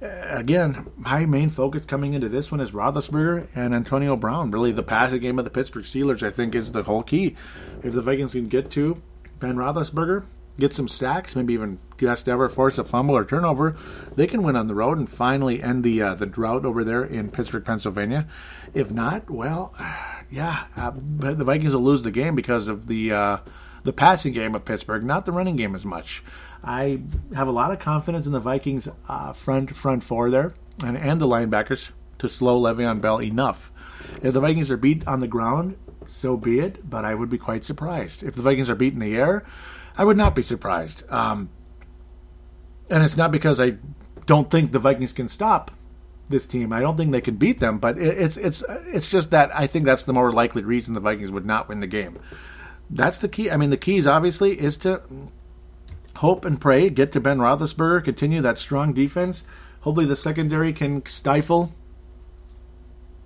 [0.00, 4.50] Uh, again, my main focus coming into this one is Roethlisberger and Antonio Brown.
[4.50, 7.36] Really, the passing game of the Pittsburgh Steelers, I think, is the whole key.
[7.82, 9.00] If the Vikings can get to
[9.40, 10.24] Ben Roethlisberger,
[10.58, 13.76] get some sacks, maybe even just ever force a fumble or turnover,
[14.16, 17.04] they can win on the road and finally end the uh, the drought over there
[17.04, 18.26] in Pittsburgh, Pennsylvania.
[18.74, 19.74] If not, well,
[20.30, 23.38] yeah, uh, the Vikings will lose the game because of the uh,
[23.84, 26.22] the passing game of Pittsburgh, not the running game as much.
[26.62, 27.00] I
[27.34, 30.54] have a lot of confidence in the Vikings uh, front front four there
[30.84, 33.72] and, and the linebackers to slow Le'Veon Bell enough.
[34.22, 35.76] If the Vikings are beat on the ground,
[36.08, 36.88] so be it.
[36.88, 39.44] But I would be quite surprised if the Vikings are beat in the air.
[39.96, 41.02] I would not be surprised.
[41.10, 41.50] Um,
[42.88, 43.74] and it's not because I
[44.26, 45.72] don't think the Vikings can stop
[46.28, 46.72] this team.
[46.72, 49.84] I don't think they can beat them, but it's it's it's just that I think
[49.84, 52.18] that's the more likely reason the Vikings would not win the game
[52.92, 53.50] that's the key.
[53.50, 55.02] I mean, the keys obviously is to
[56.16, 59.44] hope and pray, get to Ben Roethlisberger, continue that strong defense.
[59.80, 61.74] Hopefully, the secondary can stifle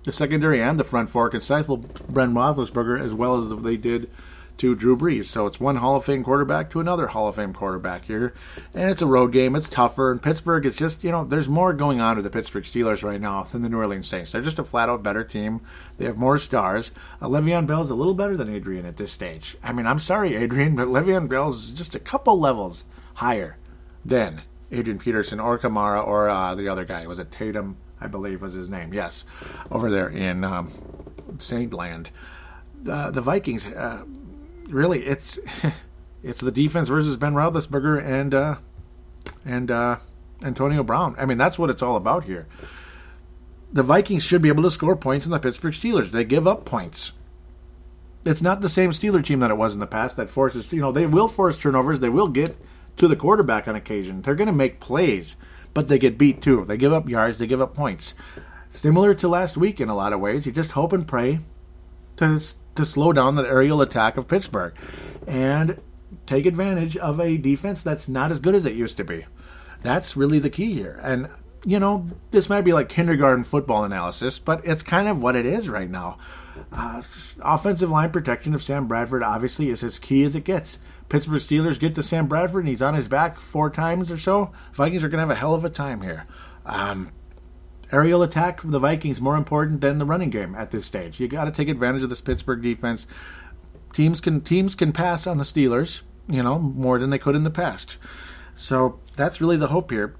[0.03, 4.09] the secondary and the front four can stifle Ben Roethlisberger as well as they did
[4.57, 5.25] to Drew Brees.
[5.25, 8.33] So it's one Hall of Fame quarterback to another Hall of Fame quarterback here.
[8.73, 9.55] And it's a road game.
[9.55, 10.11] It's tougher.
[10.11, 13.21] And Pittsburgh is just, you know, there's more going on with the Pittsburgh Steelers right
[13.21, 14.31] now than the New Orleans Saints.
[14.31, 15.61] They're just a flat out better team.
[15.97, 16.91] They have more stars.
[17.21, 19.57] Uh, Le'Veon is a little better than Adrian at this stage.
[19.63, 22.83] I mean, I'm sorry, Adrian, but Le'Veon is just a couple levels
[23.15, 23.57] higher
[24.03, 24.41] than
[24.71, 27.07] Adrian Peterson or Kamara or uh, the other guy.
[27.07, 27.77] Was it Tatum?
[27.99, 28.93] I believe was his name.
[28.93, 29.25] Yes,
[29.71, 30.71] over there in um,
[31.39, 32.09] Saint Land.
[32.87, 34.03] Uh, the Vikings, uh,
[34.69, 35.39] really, it's
[36.23, 38.55] it's the defense versus Ben Roethlisberger and uh,
[39.45, 39.97] and uh,
[40.41, 41.15] Antonio Brown.
[41.17, 42.47] I mean, that's what it's all about here.
[43.71, 46.11] The Vikings should be able to score points in the Pittsburgh Steelers.
[46.11, 47.11] They give up points.
[48.25, 50.81] It's not the same Steeler team that it was in the past that forces, you
[50.81, 51.99] know, they will force turnovers.
[51.99, 52.57] They will get
[52.97, 54.21] to the quarterback on occasion.
[54.21, 55.35] They're going to make plays,
[55.73, 56.65] but they get beat too.
[56.65, 58.13] They give up yards, they give up points.
[58.71, 60.45] Similar to last week in a lot of ways.
[60.45, 61.39] You just hope and pray
[62.17, 62.41] to
[62.77, 64.73] to slow down the aerial attack of Pittsburgh
[65.27, 65.79] and
[66.25, 69.25] take advantage of a defense that's not as good as it used to be.
[69.83, 70.99] That's really the key here.
[71.03, 71.29] And,
[71.65, 75.45] you know, this might be like kindergarten football analysis, but it's kind of what it
[75.45, 76.17] is right now.
[76.71, 77.01] Uh,
[77.41, 80.79] offensive line protection of Sam Bradford obviously is as key as it gets.
[81.09, 84.51] Pittsburgh Steelers get to Sam Bradford and he's on his back four times or so.
[84.73, 86.25] Vikings are going to have a hell of a time here.
[86.65, 87.11] Um,
[87.91, 91.19] aerial attack for the Vikings more important than the running game at this stage.
[91.19, 93.07] You got to take advantage of this Pittsburgh defense.
[93.93, 97.43] Teams can teams can pass on the Steelers, you know, more than they could in
[97.43, 97.97] the past.
[98.55, 100.15] So that's really the hope here.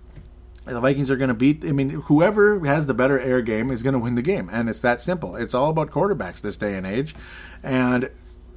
[0.65, 1.63] the Vikings are going to beat.
[1.65, 4.69] I mean, whoever has the better air game is going to win the game, and
[4.69, 5.35] it's that simple.
[5.35, 7.15] It's all about quarterbacks this day and age,
[7.63, 8.09] and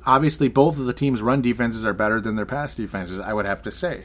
[0.07, 3.21] obviously both of the teams' run defenses are better than their pass defenses.
[3.21, 4.05] I would have to say,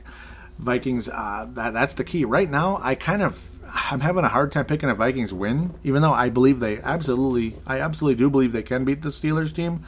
[0.60, 1.10] Vikings.
[1.10, 2.80] Uh, that that's the key right now.
[2.82, 6.30] I kind of I'm having a hard time picking a Vikings win, even though I
[6.30, 9.84] believe they absolutely, I absolutely do believe they can beat the Steelers team.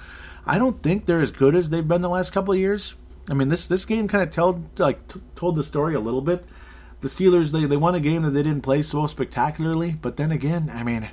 [0.45, 2.95] I don't think they're as good as they've been the last couple of years.
[3.29, 6.21] I mean, this this game kind of told like t- told the story a little
[6.21, 6.45] bit
[7.01, 10.31] the Steelers they, they won a game that they didn't play so spectacularly, but then
[10.31, 11.09] again, I mean,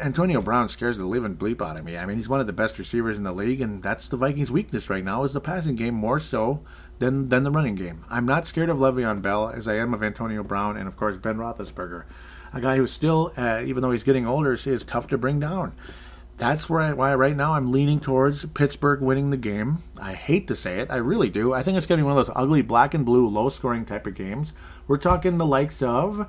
[0.00, 1.96] Antonio Brown scares the living bleep out of me.
[1.96, 4.50] I mean, he's one of the best receivers in the league, and that's the Vikings'
[4.50, 6.62] weakness right now is the passing game more so
[6.98, 8.04] than than the running game.
[8.08, 11.16] I'm not scared of Le'Veon Bell as I am of Antonio Brown and of course
[11.16, 12.04] Ben Roethlisberger,
[12.52, 15.72] a guy who's still, uh, even though he's getting older, is tough to bring down
[16.38, 19.82] that's where I, why right now I'm leaning towards Pittsburgh winning the game.
[20.00, 21.52] I hate to say it, I really do.
[21.52, 23.84] I think it's going to be one of those ugly black and blue, low scoring
[23.84, 24.52] type of games.
[24.86, 26.26] We're talking the likes of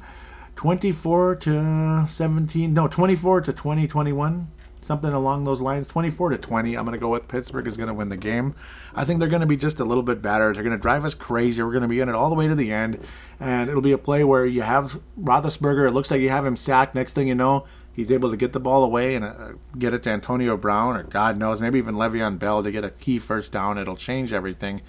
[0.56, 4.52] 24 to 17, no, 24 to 20, 21,
[4.88, 5.88] something along those lines.
[5.88, 6.76] 24 to 20.
[6.76, 8.56] I'm going to go with Pittsburgh is going to win the game.
[8.96, 10.54] I think they're going to be just a little bit better.
[10.54, 11.62] They're going to drive us crazy.
[11.62, 13.06] We're going to be in it all the way to the end,
[13.40, 15.88] and it'll be a play where you have Roethlisberger.
[15.88, 16.96] It looks like you have him sacked.
[16.96, 17.66] Next thing you know,
[17.98, 21.04] he's able to get the ball away and uh, get it to Antonio Brown or
[21.04, 23.78] God knows maybe even Le'Veon Bell to get a key first down.
[23.78, 24.82] It'll change everything,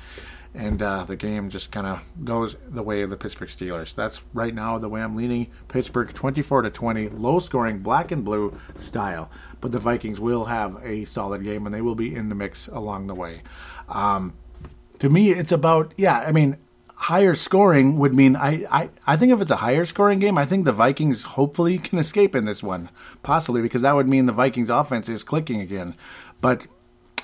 [0.59, 3.95] and uh, the game just kind of goes the way of the Pittsburgh Steelers.
[3.95, 5.47] That's right now the way I'm leaning.
[5.69, 9.31] Pittsburgh 24 to 20, low scoring, black and blue style.
[9.61, 12.67] But the Vikings will have a solid game and they will be in the mix
[12.67, 13.43] along the way.
[13.89, 14.35] Um,
[14.99, 16.19] to me, it's about yeah.
[16.19, 16.57] I mean,
[16.97, 20.45] higher scoring would mean I, I, I think if it's a higher scoring game, I
[20.45, 22.91] think the Vikings hopefully can escape in this one,
[23.23, 25.95] possibly because that would mean the Vikings offense is clicking again.
[26.41, 26.67] But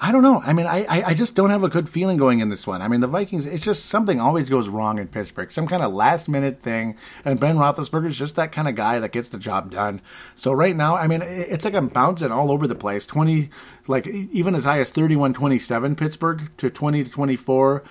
[0.05, 0.43] I don't know.
[0.45, 2.83] I mean, I, I just don't have a good feeling going in this one.
[2.83, 5.51] I mean, the Vikings, it's just something always goes wrong in Pittsburgh.
[5.51, 6.99] Some kind of last minute thing.
[7.25, 10.03] And Ben Roethlisberger is just that kind of guy that gets the job done.
[10.37, 13.07] So right now, I mean, it's like I'm bouncing all over the place.
[13.07, 13.49] 20,
[13.87, 17.83] like even as high as 31 27 Pittsburgh to 20 to 24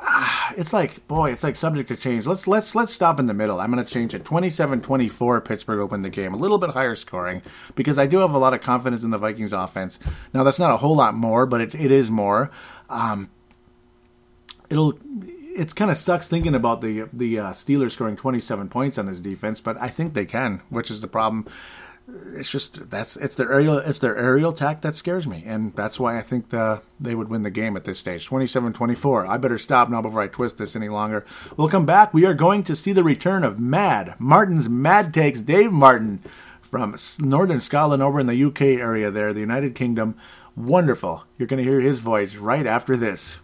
[0.56, 2.26] it's like boy, it's like subject to change.
[2.26, 3.60] Let's let's let's stop in the middle.
[3.60, 4.24] I'm going to change it.
[4.24, 6.34] 27-24 Pittsburgh win the game.
[6.34, 7.42] A little bit higher scoring
[7.74, 9.98] because I do have a lot of confidence in the Vikings offense.
[10.32, 12.50] Now that's not a whole lot more, but it, it is more.
[12.88, 13.30] Um,
[14.70, 14.98] it'll
[15.54, 19.20] it kind of sucks thinking about the the uh, Steelers scoring 27 points on this
[19.20, 21.46] defense, but I think they can, which is the problem
[22.34, 25.42] it's just that's it's their aerial it's their aerial attack that scares me.
[25.46, 28.28] And that's why I think the, they would win the game at this stage.
[28.28, 31.24] 27-24 I better stop now before I twist this any longer.
[31.56, 32.12] We'll come back.
[32.12, 36.22] We are going to see the return of Mad Martin's Mad Takes Dave Martin
[36.60, 40.16] from northern Scotland over in the UK area there the United Kingdom.
[40.56, 41.24] Wonderful.
[41.38, 43.38] You're going to hear his voice right after this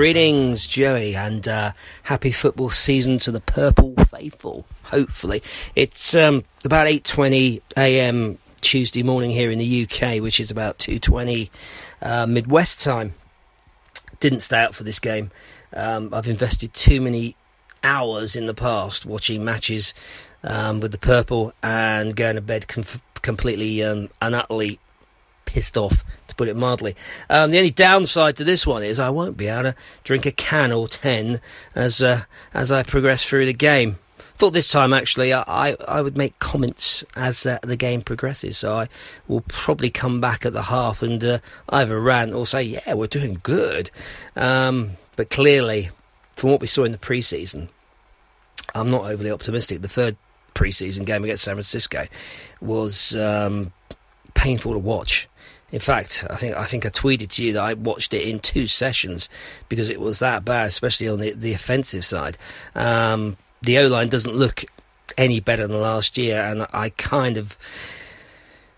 [0.00, 1.72] Greetings, Joey, and uh,
[2.04, 4.64] happy football season to the Purple Faithful.
[4.84, 5.42] Hopefully,
[5.76, 8.38] it's um, about eight twenty a.m.
[8.62, 11.50] Tuesday morning here in the UK, which is about two twenty
[12.00, 13.12] uh, Midwest time.
[14.20, 15.32] Didn't stay out for this game.
[15.74, 17.36] Um, I've invested too many
[17.84, 19.92] hours in the past watching matches
[20.42, 22.84] um, with the purple and going to bed com-
[23.20, 24.80] completely um, and utterly
[25.44, 26.04] pissed off,
[26.40, 26.96] put it mildly.
[27.28, 29.74] Um, the only downside to this one is I won't be able to
[30.04, 31.38] drink a can or ten
[31.74, 32.22] as uh,
[32.54, 33.98] as I progress through the game.
[34.38, 38.74] Thought this time actually I, I would make comments as uh, the game progresses, so
[38.74, 38.88] I
[39.28, 41.38] will probably come back at the half and uh,
[41.68, 43.90] either rant or say, yeah, we're doing good.
[44.34, 45.90] Um, but clearly,
[46.36, 47.68] from what we saw in the preseason,
[48.74, 49.82] I'm not overly optimistic.
[49.82, 50.16] The third
[50.54, 52.06] preseason game against San Francisco
[52.62, 53.74] was um,
[54.32, 55.28] painful to watch.
[55.72, 58.40] In fact, I think I think I tweeted to you that I watched it in
[58.40, 59.28] two sessions
[59.68, 62.36] because it was that bad, especially on the the offensive side.
[62.74, 64.64] Um, the O line doesn't look
[65.16, 67.56] any better than last year, and I kind of.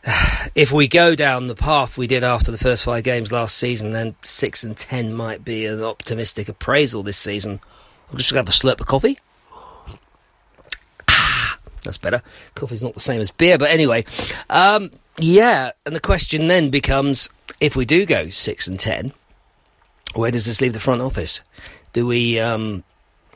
[0.55, 3.93] If we go down the path we did after the first five games last season,
[3.93, 7.59] then six and ten might be an optimistic appraisal this season.
[8.11, 9.17] I'm just going to have a slurp of coffee.
[11.09, 12.21] Ah, that's better.
[12.55, 14.05] Coffee's not the same as beer, but anyway.
[14.51, 14.91] Um,
[15.21, 17.29] yeah, and the question then becomes
[17.61, 19.13] if we do go six and ten,
[20.15, 21.43] where does this leave the front office?
[21.93, 22.85] Do we, um,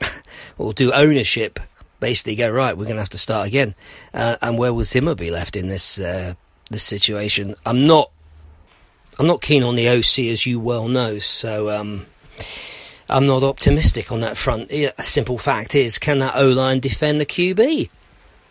[0.57, 1.59] or do ownership
[1.99, 2.77] basically go right?
[2.77, 3.75] We're going to have to start again,
[4.13, 6.33] uh, and where will Zimmer be left in this uh,
[6.69, 7.55] this situation?
[7.65, 8.11] I'm not,
[9.19, 11.69] I'm not keen on the OC as you well know, so.
[11.69, 12.05] Um,
[13.09, 14.69] I'm not optimistic on that front.
[14.69, 17.89] A simple fact is, can that O line defend the QB?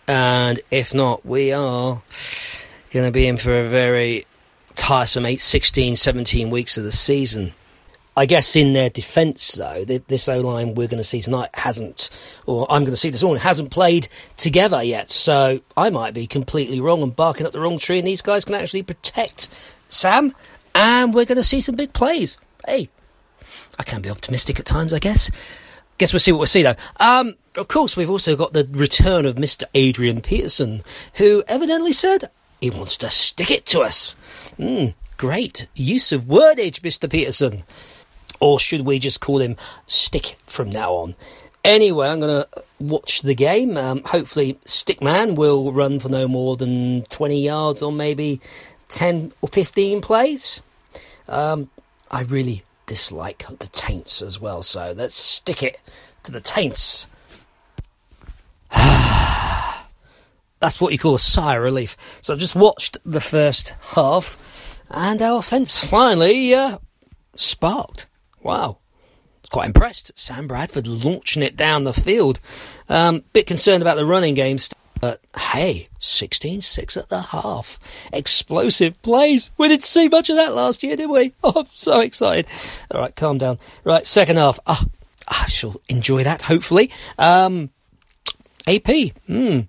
[0.08, 2.00] And if not, we are
[2.96, 4.24] going to be in for a very
[4.74, 7.52] tiresome 8, 16, 17 weeks of the season.
[8.16, 12.08] I guess in their defence, though, this O line we're going to see tonight hasn't,
[12.46, 15.10] or I'm going to see this morning, hasn't played together yet.
[15.10, 18.46] So I might be completely wrong and barking up the wrong tree, and these guys
[18.46, 19.50] can actually protect
[19.90, 20.32] Sam,
[20.74, 22.38] and we're going to see some big plays.
[22.66, 22.88] Hey,
[23.78, 25.30] I can be optimistic at times, I guess.
[25.98, 26.76] Guess we'll see what we'll see, though.
[26.98, 29.64] Um, of course, we've also got the return of Mr.
[29.74, 30.82] Adrian Peterson,
[31.14, 32.30] who evidently said
[32.66, 34.16] he wants to stick it to us.
[34.58, 37.10] Mm, great use of wordage, Mr.
[37.10, 37.62] Peterson.
[38.40, 39.56] Or should we just call him
[39.86, 41.14] Stick from now on?
[41.64, 42.48] Anyway, I'm going to
[42.78, 43.76] watch the game.
[43.76, 48.40] Um, hopefully, Stickman will run for no more than 20 yards or maybe
[48.88, 50.60] 10 or 15 plays.
[51.28, 51.70] Um,
[52.10, 55.80] I really dislike the Taints as well, so let's stick it
[56.24, 57.08] to the Taints.
[60.66, 61.96] That's what you call a sigh of relief.
[62.22, 66.78] So I've just watched the first half, and our offence finally uh,
[67.36, 68.08] sparked.
[68.42, 68.78] Wow.
[69.48, 70.10] Quite impressed.
[70.16, 72.40] Sam Bradford launching it down the field.
[72.88, 74.58] Um, bit concerned about the running game,
[75.00, 77.78] but hey, 16 6 at the half.
[78.12, 79.52] Explosive plays.
[79.56, 81.32] We didn't see much of that last year, did we?
[81.44, 82.46] Oh, I'm so excited.
[82.90, 83.60] All right, calm down.
[83.84, 84.58] Right, second half.
[84.66, 84.84] Ah,
[85.28, 86.90] I shall enjoy that, hopefully.
[87.18, 87.70] Um,
[88.66, 89.60] AP, hmm,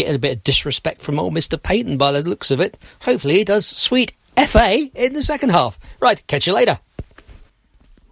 [0.00, 1.62] getting a bit of disrespect from old Mr.
[1.62, 2.76] Payton by the looks of it.
[3.02, 5.78] Hopefully he does sweet FA in the second half.
[6.00, 6.78] Right, catch you later.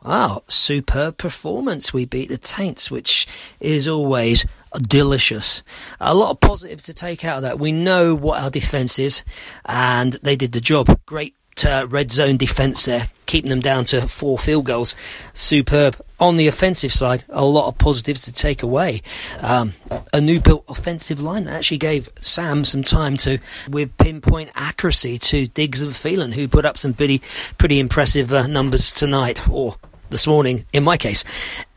[0.04, 1.92] Wow, superb performance.
[1.92, 3.26] We beat the Taints, which
[3.58, 4.46] is always
[4.80, 5.62] delicious.
[6.00, 7.58] A lot of positives to take out of that.
[7.58, 9.24] We know what our defence is,
[9.64, 11.00] and they did the job.
[11.06, 11.34] Great
[11.64, 14.94] uh, red zone defence there, keeping them down to four field goals.
[15.34, 16.00] Superb.
[16.20, 19.02] On the offensive side, a lot of positives to take away.
[19.38, 19.74] Um,
[20.12, 23.38] a new built offensive line that actually gave Sam some time to,
[23.68, 27.22] with pinpoint accuracy, to Diggs and Thielen, who put up some pretty,
[27.56, 29.76] pretty impressive uh, numbers tonight, or
[30.10, 31.22] this morning, in my case.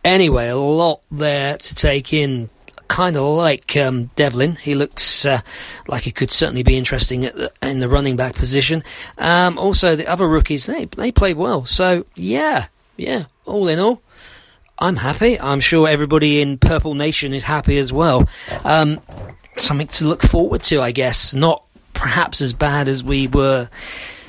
[0.03, 2.49] Anyway, a lot there to take in.
[2.91, 4.57] Kind of like um, Dalvin.
[4.57, 5.39] He looks uh,
[5.87, 8.83] like he could certainly be interesting the, in the running back position.
[9.17, 11.65] Um, also, the other rookies, they, they played well.
[11.65, 12.67] So, yeah,
[12.97, 14.01] yeah, all in all,
[14.77, 15.39] I'm happy.
[15.39, 18.27] I'm sure everybody in Purple Nation is happy as well.
[18.65, 18.99] Um,
[19.55, 21.33] something to look forward to, I guess.
[21.33, 21.63] Not
[21.93, 23.69] perhaps as bad as we were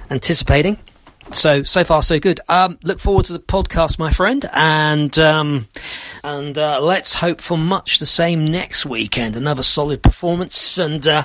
[0.08, 0.78] anticipating
[1.34, 2.40] so so far so good.
[2.48, 5.68] Um, look forward to the podcast, my friend, and um,
[6.24, 9.36] and uh, let's hope for much the same next weekend.
[9.36, 11.24] Another solid performance, and uh,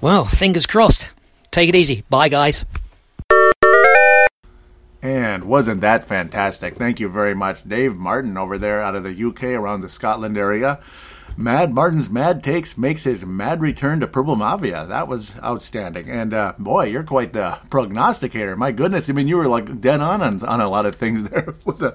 [0.00, 1.10] well, fingers crossed.
[1.50, 2.04] Take it easy.
[2.08, 2.64] Bye, guys.
[5.02, 6.76] And wasn't that fantastic?
[6.76, 10.36] Thank you very much, Dave Martin, over there out of the UK, around the Scotland
[10.36, 10.78] area.
[11.40, 14.84] Mad Martin's Mad Takes makes his mad return to Purple Mafia.
[14.86, 16.10] That was outstanding.
[16.10, 18.56] And uh, boy, you're quite the prognosticator.
[18.56, 21.30] My goodness, I mean, you were like dead on on, on a lot of things
[21.30, 21.54] there.
[21.64, 21.92] with uh,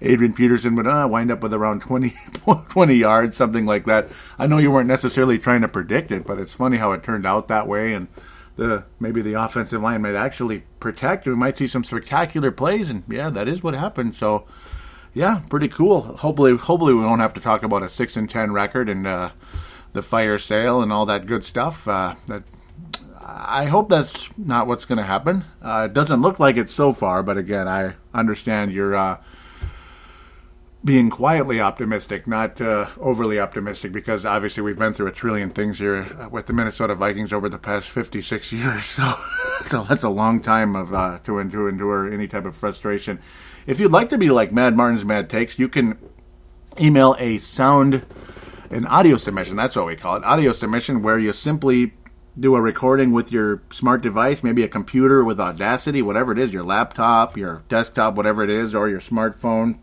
[0.00, 2.12] Adrian Peterson would uh, wind up with around 20,
[2.68, 4.08] 20 yards, something like that.
[4.36, 7.24] I know you weren't necessarily trying to predict it, but it's funny how it turned
[7.24, 7.94] out that way.
[7.94, 8.08] And
[8.56, 11.24] the maybe the offensive line might actually protect.
[11.26, 14.16] We might see some spectacular plays, and yeah, that is what happened.
[14.16, 14.44] So
[15.14, 16.02] yeah, pretty cool.
[16.02, 19.30] Hopefully, hopefully we won't have to talk about a six and ten record and uh,
[19.92, 21.88] the fire sale and all that good stuff.
[21.88, 22.42] Uh, that
[23.30, 25.44] I hope that's not what's going to happen.
[25.60, 29.18] Uh, it doesn't look like it so far, but again, I understand you're uh,
[30.82, 35.78] being quietly optimistic, not uh, overly optimistic, because obviously we've been through a trillion things
[35.78, 38.86] here with the Minnesota Vikings over the past 56 years.
[38.86, 39.14] So,
[39.66, 43.18] so that's a long time of uh, to, to endure any type of frustration.
[43.66, 45.98] If you'd like to be like Mad Martin's Mad Takes, you can
[46.80, 48.04] email a sound,
[48.70, 49.56] an audio submission.
[49.56, 51.92] That's what we call it, audio submission, where you simply
[52.38, 56.52] do a recording with your smart device, maybe a computer with Audacity, whatever it is,
[56.52, 59.78] your laptop, your desktop, whatever it is, or your smartphone,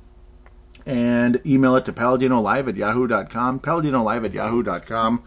[0.86, 5.24] and email it to paladinolive at yahoo.com, paladinolive at yahoo.com.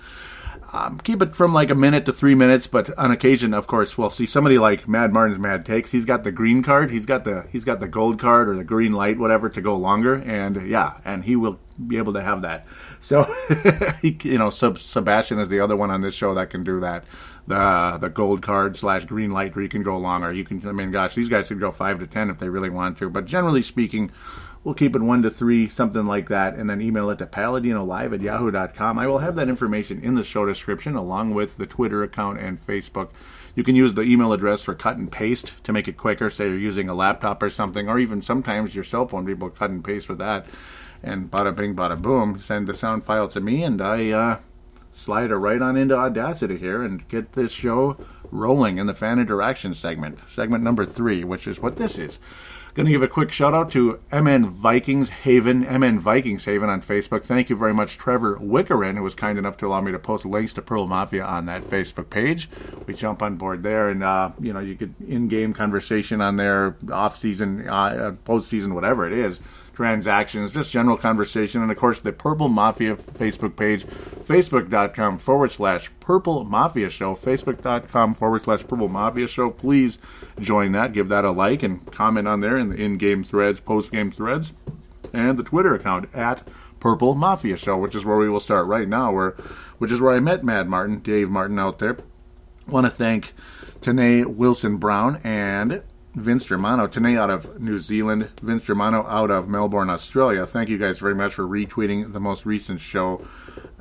[0.71, 3.97] Um, keep it from like a minute to three minutes, but on occasion, of course,
[3.97, 5.93] we'll see somebody like Mad Martin's Mad Takes.
[5.93, 8.65] He's got the green card, he's got the he's got the gold card or the
[8.65, 12.43] green light, whatever, to go longer, and yeah, and he will be able to have
[12.43, 12.67] that.
[13.01, 13.23] So,
[14.03, 16.81] he, you know, Sub- Sebastian is the other one on this show that can do
[16.81, 17.05] that.
[17.47, 20.31] The the gold card slash green light where you can go longer.
[20.31, 22.69] You can, I mean, gosh, these guys could go five to ten if they really
[22.69, 24.11] want to, but generally speaking
[24.69, 28.13] We'll keep it one to three, something like that, and then email it to paladinolive
[28.13, 28.99] at yahoo.com.
[28.99, 32.61] I will have that information in the show description along with the Twitter account and
[32.67, 33.09] Facebook.
[33.55, 36.29] You can use the email address for cut and paste to make it quicker.
[36.29, 39.71] Say you're using a laptop or something, or even sometimes your cell phone, people cut
[39.71, 40.45] and paste with that.
[41.03, 44.39] And bada bing, bada boom, send the sound file to me, and I uh,
[44.93, 47.97] slide it right on into Audacity here and get this show
[48.31, 52.19] rolling in the fan interaction segment, segment number three, which is what this is.
[52.79, 56.81] Going to give a quick shout out to MN Vikings Haven, MN Vikings Haven on
[56.81, 57.25] Facebook.
[57.25, 60.25] Thank you very much, Trevor Wickerin, who was kind enough to allow me to post
[60.25, 62.49] links to Purple Mafia on that Facebook page.
[62.87, 66.77] We jump on board there, and uh, you know you get in-game conversation on there,
[66.93, 69.41] off-season, uh, post-season, whatever it is
[69.79, 75.89] transactions, just general conversation, and of course the Purple Mafia Facebook page, facebook.com forward slash
[76.01, 79.51] Purple Mafia Show, facebook.com forward slash Purple Mafia Show.
[79.51, 79.97] Please
[80.41, 83.61] join that, give that a like, and comment on there in the in game threads,
[83.61, 84.53] post game threads,
[85.13, 86.43] and the Twitter account at
[86.81, 89.37] Purple Mafia Show, which is where we will start right now, where
[89.79, 91.99] which is where I met Mad Martin, Dave Martin out there.
[92.67, 93.33] Want to thank
[93.81, 95.85] Tanae Wilson Brown and
[96.21, 100.47] Vince Germano, today out of New Zealand, Vince Germano out of Melbourne, Australia.
[100.47, 103.27] Thank you guys very much for retweeting the most recent show,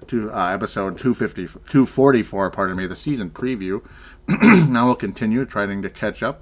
[0.08, 3.84] to uh, episode 250, 244, pardon me, the season preview.
[4.28, 6.42] now we'll continue trying to catch up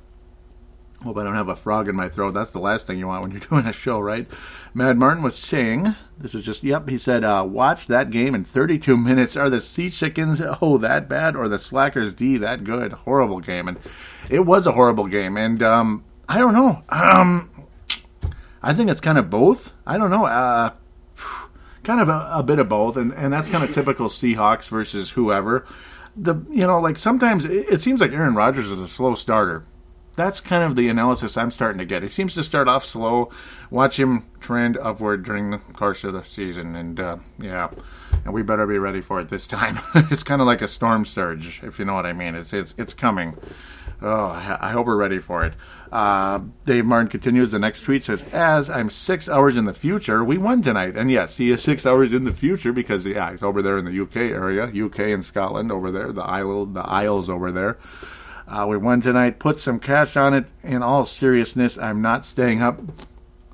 [1.06, 2.34] Hope I don't have a frog in my throat.
[2.34, 4.28] That's the last thing you want when you're doing a show, right?
[4.74, 8.44] Mad Martin was saying, this is just, yep, he said, uh, watch that game in
[8.44, 9.38] 32 minutes.
[9.38, 11.36] Are the Sea Chickens, oh, that bad?
[11.36, 12.92] Or the Slackers D that good?
[12.92, 13.68] Horrible game.
[13.68, 13.78] And
[14.32, 15.38] it was a horrible game.
[15.38, 16.82] And um, I don't know.
[16.90, 17.52] Um,
[18.64, 19.74] I think it's kind of both.
[19.86, 20.26] I don't know.
[20.26, 20.72] Uh,
[21.84, 22.98] kind of a, a bit of both.
[22.98, 25.68] And, and that's kind of typical Seahawks versus whoever.
[26.18, 29.66] The You know, like sometimes it, it seems like Aaron Rodgers is a slow starter
[30.16, 32.04] that's kind of the analysis I'm starting to get.
[32.04, 33.30] He seems to start off slow.
[33.70, 37.70] Watch him trend upward during the course of the season, and uh, yeah,
[38.24, 39.80] and we better be ready for it this time.
[39.96, 42.36] it's kind of like a storm surge, if you know what I mean.
[42.36, 43.38] It's it's it's coming.
[44.02, 45.54] Oh, I hope we're ready for it.
[45.90, 47.52] Uh, Dave Martin continues.
[47.52, 51.10] The next tweet says, "As I'm six hours in the future, we won tonight." And
[51.10, 54.02] yes, he is six hours in the future because yeah, he's over there in the
[54.02, 57.78] UK area, UK and Scotland over there, the isle, the Isles over there.
[58.48, 59.40] Uh, we won tonight.
[59.40, 60.46] Put some cash on it.
[60.64, 62.80] In all seriousness, I'm not staying up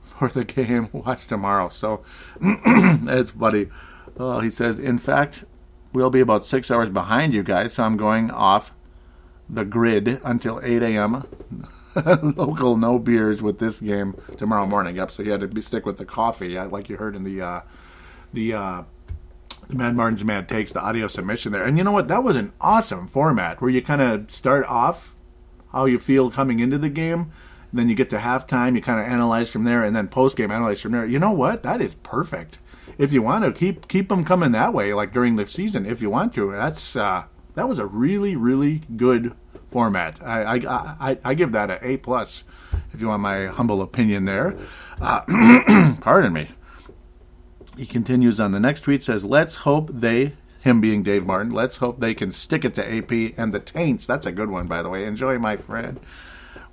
[0.03, 0.89] for the game.
[0.93, 1.69] Watch tomorrow.
[1.69, 2.03] So
[2.41, 3.69] it's buddy.
[4.17, 5.45] Oh, he says, in fact,
[5.93, 7.73] we'll be about six hours behind you guys.
[7.73, 8.73] So I'm going off
[9.49, 11.25] the grid until 8 a.m.
[12.37, 14.97] Local no beers with this game tomorrow morning.
[14.97, 15.11] Yep.
[15.11, 17.61] So you had to be, stick with the coffee, like you heard in the uh,
[18.33, 18.85] the.
[19.74, 21.63] Uh, Mad Martin's Mad Takes, the audio submission there.
[21.63, 22.07] And you know what?
[22.07, 25.15] That was an awesome format where you kind of start off
[25.72, 27.32] how you feel coming into the game.
[27.72, 30.36] And Then you get to halftime, you kind of analyze from there, and then post
[30.36, 31.05] game analyze from there.
[31.05, 31.63] You know what?
[31.63, 32.59] That is perfect.
[32.97, 36.01] If you want to keep keep them coming that way, like during the season, if
[36.01, 37.24] you want to, that's uh,
[37.55, 39.34] that was a really really good
[39.67, 40.22] format.
[40.22, 40.57] I I,
[40.99, 42.43] I, I give that a A plus.
[42.93, 44.57] If you want my humble opinion there,
[44.99, 46.49] uh, pardon me
[47.82, 51.77] he continues on the next tweet says, "Let's hope they, him being Dave Martin, let's
[51.77, 54.05] hope they can stick it to AP and the Taints.
[54.05, 55.03] That's a good one, by the way.
[55.03, 55.99] Enjoy, my friend.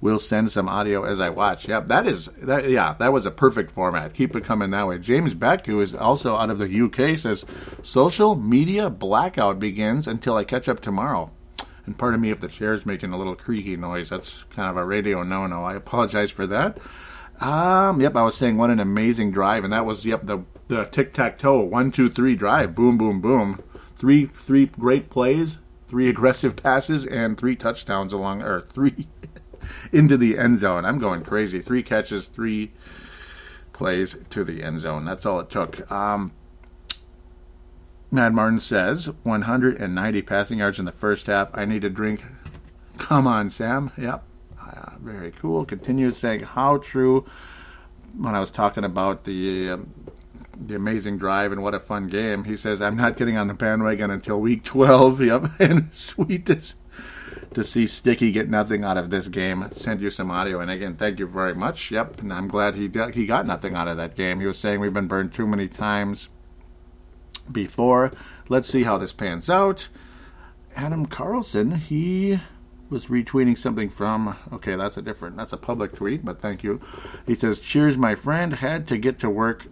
[0.03, 1.67] We'll send some audio as I watch.
[1.67, 2.69] Yep, that is that.
[2.69, 4.13] Yeah, that was a perfect format.
[4.13, 4.99] Keep it coming that way.
[4.99, 7.47] James Beck, who is also out of the UK, says,
[7.83, 11.31] "Social media blackout begins until I catch up tomorrow."
[11.87, 14.11] And pardon me if the chair's making a little creaky noise.
[14.11, 15.65] That's kind of a radio no-no.
[15.65, 16.77] I apologize for that.
[17.41, 20.85] Um, yep, I was saying what an amazing drive, and that was yep the the
[20.85, 23.63] tic tac toe one two three drive, boom boom boom,
[23.97, 29.07] three three great plays, three aggressive passes, and three touchdowns along or three
[29.93, 30.85] into the end zone.
[30.85, 31.61] I'm going crazy.
[31.61, 32.73] Three catches, three
[33.73, 35.05] plays to the end zone.
[35.05, 35.91] That's all it took.
[35.91, 36.33] Um,
[38.11, 41.51] Mad Martin says 190 passing yards in the first half.
[41.53, 42.25] I need a drink.
[42.97, 43.93] Come on, Sam.
[43.97, 44.25] Yep,
[45.01, 45.65] very cool.
[45.65, 47.25] Continues saying how true.
[48.17, 49.95] When I was talking about the um,
[50.59, 53.55] the amazing drive and what a fun game, he says I'm not getting on the
[53.55, 55.21] bandwagon until week 12.
[55.29, 56.61] Yep, and sweet to,
[57.55, 59.69] to see Sticky get nothing out of this game.
[59.73, 61.91] Send you some audio, and again, thank you very much.
[61.91, 64.41] Yep, and I'm glad he he got nothing out of that game.
[64.41, 66.29] He was saying we've been burned too many times
[67.51, 68.13] before.
[68.49, 69.89] Let's see how this pans out.
[70.77, 72.41] Adam Carlson, he
[72.91, 76.81] was retweeting something from okay that's a different that's a public tweet but thank you
[77.27, 79.67] he says cheers my friend had to get to work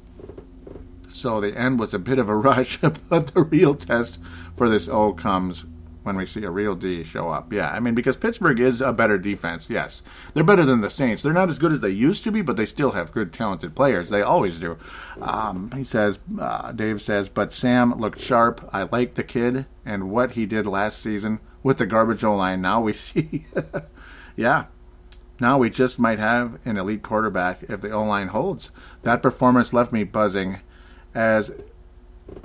[1.09, 4.19] so the end was a bit of a rush but the real test
[4.55, 5.65] for this o comes
[6.07, 7.53] when we see a real D show up.
[7.53, 10.03] Yeah, I mean, because Pittsburgh is a better defense, yes.
[10.33, 11.21] They're better than the Saints.
[11.23, 13.75] They're not as good as they used to be, but they still have good, talented
[13.75, 14.09] players.
[14.09, 14.79] They always do.
[15.21, 18.71] Um, he says, uh, Dave says, but Sam looked sharp.
[18.73, 22.61] I like the kid and what he did last season with the garbage O line.
[22.61, 23.45] Now we see,
[24.37, 24.67] yeah,
[25.41, 28.71] now we just might have an elite quarterback if the O line holds.
[29.03, 30.61] That performance left me buzzing
[31.13, 31.51] as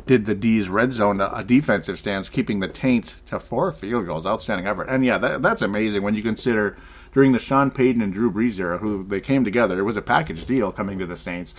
[0.07, 4.25] did the D's red zone a defensive stance, keeping the taint to four field goals.
[4.25, 4.87] Outstanding effort.
[4.89, 6.75] And yeah, that, that's amazing when you consider
[7.13, 9.77] during the Sean Payton and Drew Brees era, who they came together.
[9.77, 11.53] It was a package deal coming to the Saints.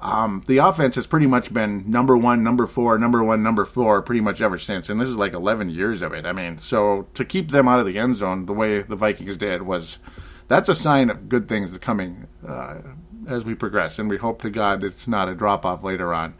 [0.00, 4.00] Um, the offense has pretty much been number one, number four, number one, number four,
[4.00, 4.88] pretty much ever since.
[4.88, 6.24] And this is like 11 years of it.
[6.24, 9.36] I mean, so to keep them out of the end zone the way the Vikings
[9.36, 9.98] did was
[10.48, 12.78] that's a sign of good things coming uh,
[13.28, 13.98] as we progress.
[13.98, 16.34] And we hope to God it's not a drop off later on.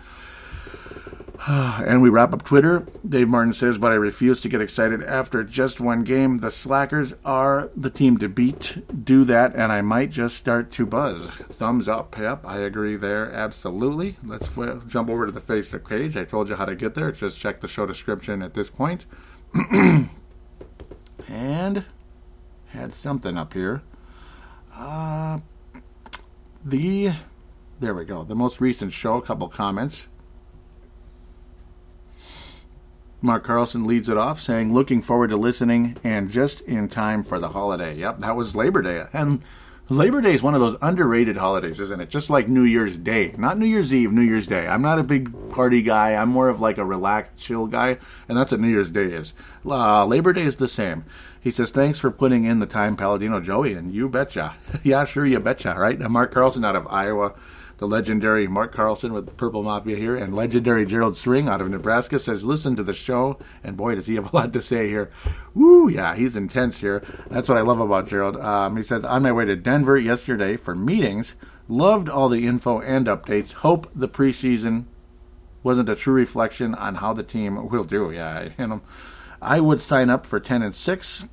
[1.48, 2.86] and we wrap up Twitter.
[3.08, 6.38] Dave Martin says, but I refuse to get excited after just one game.
[6.38, 8.76] The Slackers are the team to beat.
[9.04, 11.28] Do that, and I might just start to buzz.
[11.48, 12.18] Thumbs up.
[12.18, 13.32] Yep, I agree there.
[13.32, 14.16] Absolutely.
[14.22, 16.14] Let's f- jump over to the Facebook page.
[16.14, 17.10] I told you how to get there.
[17.10, 19.06] Just check the show description at this point.
[21.28, 21.84] and
[22.68, 23.80] had something up here.
[24.74, 25.38] Uh,
[26.62, 27.12] the
[27.80, 28.24] there we go.
[28.24, 29.16] The most recent show.
[29.16, 30.06] A couple comments.
[33.22, 37.38] Mark Carlson leads it off, saying, "Looking forward to listening, and just in time for
[37.38, 39.40] the holiday." Yep, that was Labor Day, and
[39.90, 42.08] Labor Day is one of those underrated holidays, isn't it?
[42.10, 44.68] Just like New Year's Day, not New Year's Eve, New Year's Day.
[44.68, 46.14] I'm not a big party guy.
[46.14, 47.98] I'm more of like a relaxed, chill guy,
[48.28, 49.32] and that's what New Year's Day is.
[49.66, 51.04] Uh, Labor Day is the same.
[51.40, 54.54] He says, "Thanks for putting in the time, Paladino Joey," and you betcha.
[54.84, 55.74] yeah, sure, you betcha.
[55.76, 55.98] Right?
[55.98, 57.34] Mark Carlson out of Iowa
[57.80, 62.18] the legendary Mark Carlson with Purple Mafia here, and legendary Gerald String out of Nebraska
[62.18, 65.10] says, listen to the show, and boy, does he have a lot to say here.
[65.54, 67.02] Woo, yeah, he's intense here.
[67.30, 68.36] That's what I love about Gerald.
[68.36, 71.34] Um, he says, on my way to Denver yesterday for meetings,
[71.68, 73.54] loved all the info and updates.
[73.54, 74.84] Hope the preseason
[75.62, 78.10] wasn't a true reflection on how the team will do.
[78.10, 78.82] Yeah, you know,
[79.40, 81.24] I would sign up for 10 and 6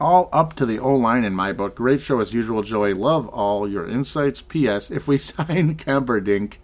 [0.00, 1.76] all up to the O line in my book.
[1.76, 2.94] Great show as usual, Joey.
[2.94, 4.40] Love all your insights.
[4.40, 4.90] P.S.
[4.90, 6.54] If we sign Camperdink,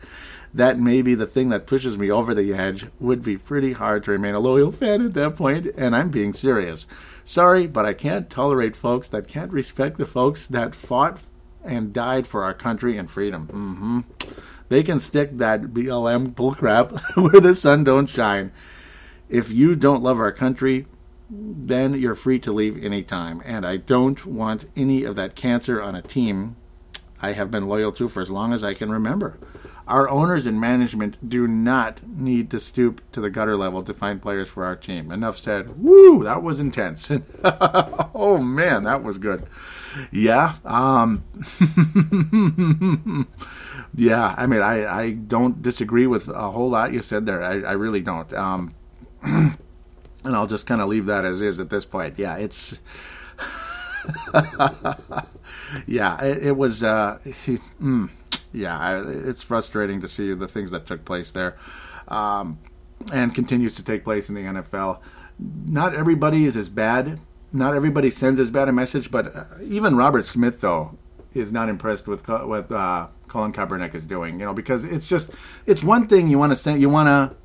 [0.54, 2.86] that may be the thing that pushes me over the edge.
[2.98, 6.32] Would be pretty hard to remain a loyal fan at that point, and I'm being
[6.32, 6.86] serious.
[7.24, 11.20] Sorry, but I can't tolerate folks that can't respect the folks that fought
[11.62, 13.48] and died for our country and freedom.
[13.48, 14.00] Mm-hmm.
[14.68, 18.52] They can stick that BLM bullcrap where the sun don't shine.
[19.28, 20.86] If you don't love our country,
[21.28, 23.42] then you're free to leave anytime.
[23.44, 26.56] And I don't want any of that cancer on a team
[27.20, 29.38] I have been loyal to for as long as I can remember.
[29.88, 34.20] Our owners and management do not need to stoop to the gutter level to find
[34.20, 35.12] players for our team.
[35.12, 35.82] Enough said.
[35.82, 37.10] Woo, that was intense.
[37.44, 39.46] oh man, that was good.
[40.10, 40.56] Yeah.
[40.64, 41.24] Um
[43.94, 47.42] Yeah, I mean I, I don't disagree with a whole lot you said there.
[47.42, 48.32] I, I really don't.
[48.34, 48.74] Um
[50.26, 52.18] and I'll just kind of leave that as is at this point.
[52.18, 52.80] Yeah, it's.
[55.86, 56.82] yeah, it, it was.
[56.82, 58.10] Uh, he, mm,
[58.52, 61.56] yeah, it's frustrating to see the things that took place there,
[62.08, 62.58] um,
[63.12, 65.00] and continues to take place in the NFL.
[65.38, 67.20] Not everybody is as bad.
[67.52, 70.98] Not everybody sends as bad a message, but uh, even Robert Smith though
[71.34, 74.40] is not impressed with with uh, Colin Kaepernick is doing.
[74.40, 75.30] You know, because it's just
[75.66, 76.80] it's one thing you want to send.
[76.80, 77.36] You want to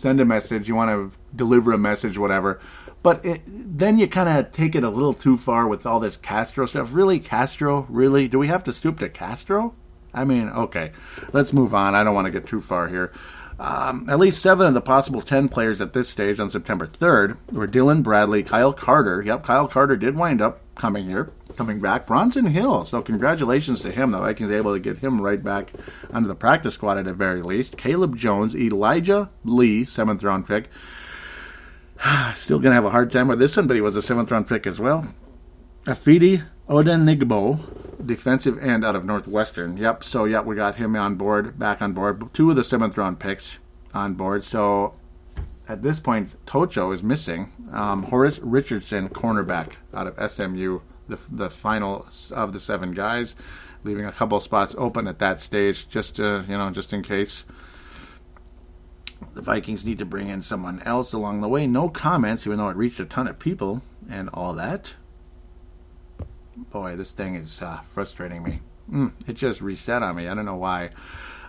[0.00, 2.58] send a message, you want to deliver a message, whatever.
[3.02, 6.16] But it, then you kind of take it a little too far with all this
[6.16, 6.90] Castro stuff.
[6.92, 7.86] Really, Castro?
[7.88, 8.28] Really?
[8.28, 9.74] Do we have to stoop to Castro?
[10.12, 10.92] I mean, okay,
[11.32, 11.94] let's move on.
[11.94, 13.12] I don't want to get too far here.
[13.58, 17.36] Um, at least seven of the possible ten players at this stage on September 3rd
[17.52, 19.22] were Dylan Bradley, Kyle Carter.
[19.22, 22.06] Yep, Kyle Carter did wind up coming here coming back.
[22.06, 22.84] Bronson Hill.
[22.84, 24.10] So congratulations to him.
[24.10, 25.72] The Vikings able to get him right back
[26.12, 27.76] onto the practice squad at the very least.
[27.76, 30.68] Caleb Jones, Elijah Lee, seventh round pick.
[32.34, 34.48] Still to have a hard time with this one, but he was a seventh round
[34.48, 35.14] pick as well.
[35.84, 39.76] Ifeadi Odenigbo, defensive end out of Northwestern.
[39.76, 40.04] Yep.
[40.04, 42.32] So yep, we got him on board, back on board.
[42.32, 43.58] Two of the seventh round picks
[43.92, 44.44] on board.
[44.44, 44.94] So
[45.68, 47.52] at this point, Tocho is missing.
[47.72, 50.80] Um, Horace Richardson, cornerback out of SMU
[51.10, 53.34] the the final of the seven guys,
[53.84, 57.44] leaving a couple spots open at that stage, just to, you know, just in case
[59.34, 61.66] the Vikings need to bring in someone else along the way.
[61.66, 64.94] No comments, even though it reached a ton of people and all that.
[66.56, 68.60] Boy, this thing is uh, frustrating me.
[68.90, 70.28] Mm, it just reset on me.
[70.28, 70.90] I don't know why.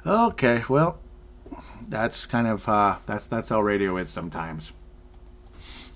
[0.05, 0.99] Okay, well,
[1.87, 4.71] that's kind of uh, that's that's how radio is sometimes.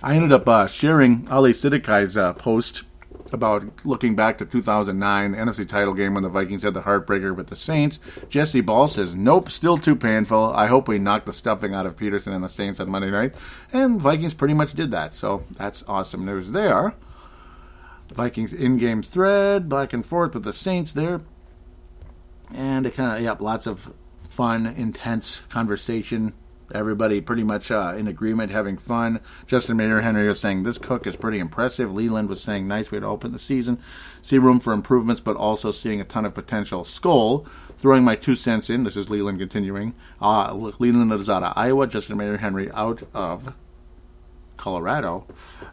[0.04, 2.84] I ended up uh, sharing Ali Siddiqai's uh, post
[3.32, 7.36] about looking back to 2009, the NFC title game when the Vikings had the heartbreaker
[7.36, 8.00] with the Saints.
[8.30, 10.54] Jesse Ball says, Nope, still too painful.
[10.54, 13.36] I hope we knock the stuffing out of Peterson and the Saints on Monday night.
[13.74, 16.94] And Vikings pretty much did that, so that's awesome news there.
[18.14, 21.22] Vikings in game thread, back and forth with the Saints there.
[22.54, 23.94] And it kind of, yep, lots of
[24.30, 26.34] fun, intense conversation
[26.74, 29.20] Everybody pretty much uh, in agreement, having fun.
[29.46, 31.94] Justin Mayer Henry was saying this cook is pretty impressive.
[31.94, 33.80] Leland was saying nice way to open the season.
[34.22, 36.84] See room for improvements, but also seeing a ton of potential.
[36.84, 37.48] Skol
[37.78, 38.84] throwing my two cents in.
[38.84, 39.94] This is Leland continuing.
[40.22, 41.88] Uh, Leland is out of Iowa.
[41.88, 43.54] Justin Mayer Henry out of
[44.58, 45.28] Colorado.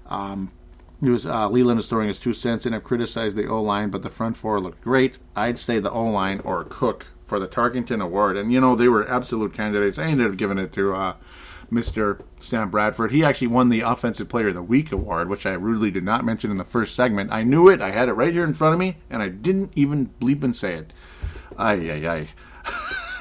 [0.07, 0.53] Um,
[1.01, 2.75] he was uh, Leland is throwing his two cents in.
[2.75, 5.19] I've criticized the O line, but the front four looked great.
[5.35, 8.89] I'd say the O line or Cook for the Tarkenton Award, and you know they
[8.89, 9.99] were absolute candidates.
[9.99, 11.15] I ended up giving it to uh,
[11.73, 12.23] Mr.
[12.43, 13.11] Sam Bradford.
[13.11, 16.27] He actually won the Offensive Player of the Week award, which I rudely did not
[16.27, 17.33] mention in the first segment.
[17.33, 17.81] I knew it.
[17.81, 20.55] I had it right here in front of me, and I didn't even bleep and
[20.55, 20.93] say it.
[21.57, 22.29] Ay ay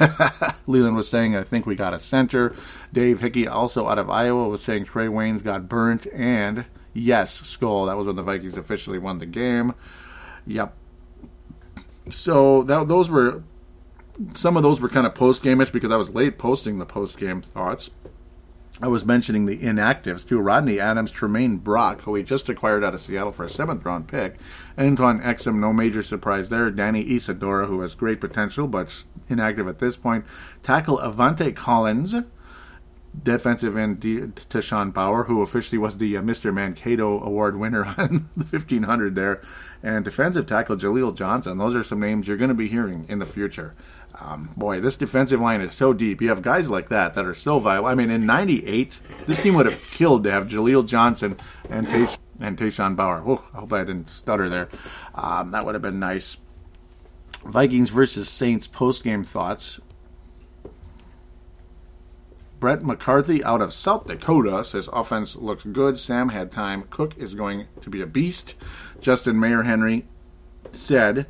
[0.01, 0.53] ay.
[0.67, 2.53] Leland was saying, I think we got a center.
[2.91, 6.05] Dave Hickey, also out of Iowa, was saying Trae Waynes got burnt.
[6.07, 9.73] And yes, Skol, that was when the Vikings officially won the game.
[10.45, 10.75] Yep.
[12.09, 13.43] So that, those were
[14.33, 17.17] some of those were kind of post gameish because I was late posting the post
[17.17, 17.89] game thoughts.
[18.81, 20.39] I was mentioning the inactives too.
[20.39, 24.07] Rodney Adams, Tramaine Brock, who we just acquired out of Seattle for a seventh round
[24.07, 24.39] pick.
[24.77, 26.71] Antone Exum, no major surprise there.
[26.71, 30.25] Danny Isidora, who has great potential but inactive at this point.
[30.63, 32.15] Tackle Aviante Collins
[33.23, 36.53] defensive end Tashawn Bower, who officially was the uh, Mr.
[36.53, 39.41] Mankato Award winner on the 1500 there,
[39.83, 41.57] and defensive tackle Jaleel Johnson.
[41.57, 43.75] Those are some names you're going to be hearing in the future.
[44.23, 46.21] Um, boy, this defensive line is so deep.
[46.21, 47.87] You have guys like that that are so viable.
[47.87, 51.37] I mean, in '98, this team would have killed to have Jaleel Johnson
[51.69, 53.21] and Tash- and Tashawn Bower.
[53.21, 54.69] Whew, I hope I didn't stutter there.
[55.15, 56.37] Um, that would have been nice.
[57.45, 59.79] Vikings versus Saints post game thoughts.
[62.59, 65.97] Brett McCarthy out of South Dakota says offense looks good.
[65.97, 66.83] Sam had time.
[66.91, 68.53] Cook is going to be a beast.
[68.99, 70.05] Justin Mayer Henry
[70.71, 71.25] said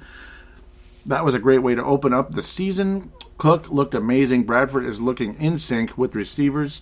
[1.05, 3.11] that was a great way to open up the season.
[3.37, 4.43] Cook looked amazing.
[4.43, 6.81] Bradford is looking in sync with receivers.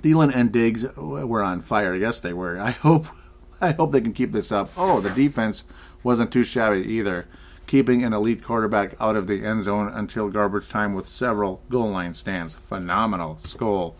[0.00, 1.94] Thielen and Diggs were on fire.
[1.94, 2.58] Yes, they were.
[2.58, 3.06] I hope,
[3.60, 4.70] I hope they can keep this up.
[4.76, 5.64] Oh, the defense
[6.02, 7.26] wasn't too shabby either,
[7.66, 11.90] keeping an elite quarterback out of the end zone until garbage time with several goal
[11.90, 12.54] line stands.
[12.54, 13.38] Phenomenal.
[13.44, 13.94] Skol.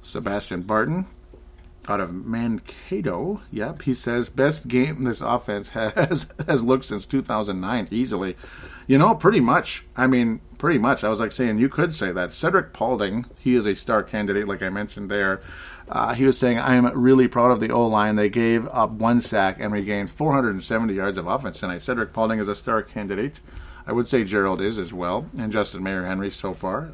[0.00, 1.06] Sebastian Barton,
[1.88, 3.42] out of Mankato.
[3.50, 8.36] Yep, he says best game this offense has has looked since 2009 easily.
[8.86, 9.84] You know, pretty much.
[9.96, 11.04] I mean, pretty much.
[11.04, 12.32] I was like saying you could say that.
[12.32, 15.40] Cedric Paulding, he is a star candidate, like I mentioned there.
[15.88, 18.16] Uh, he was saying, I am really proud of the O line.
[18.16, 21.82] They gave up one sack and regained 470 yards of offense tonight.
[21.82, 23.40] Cedric Paulding is a star candidate.
[23.86, 26.92] I would say Gerald is as well, and Justin Mayer Henry so far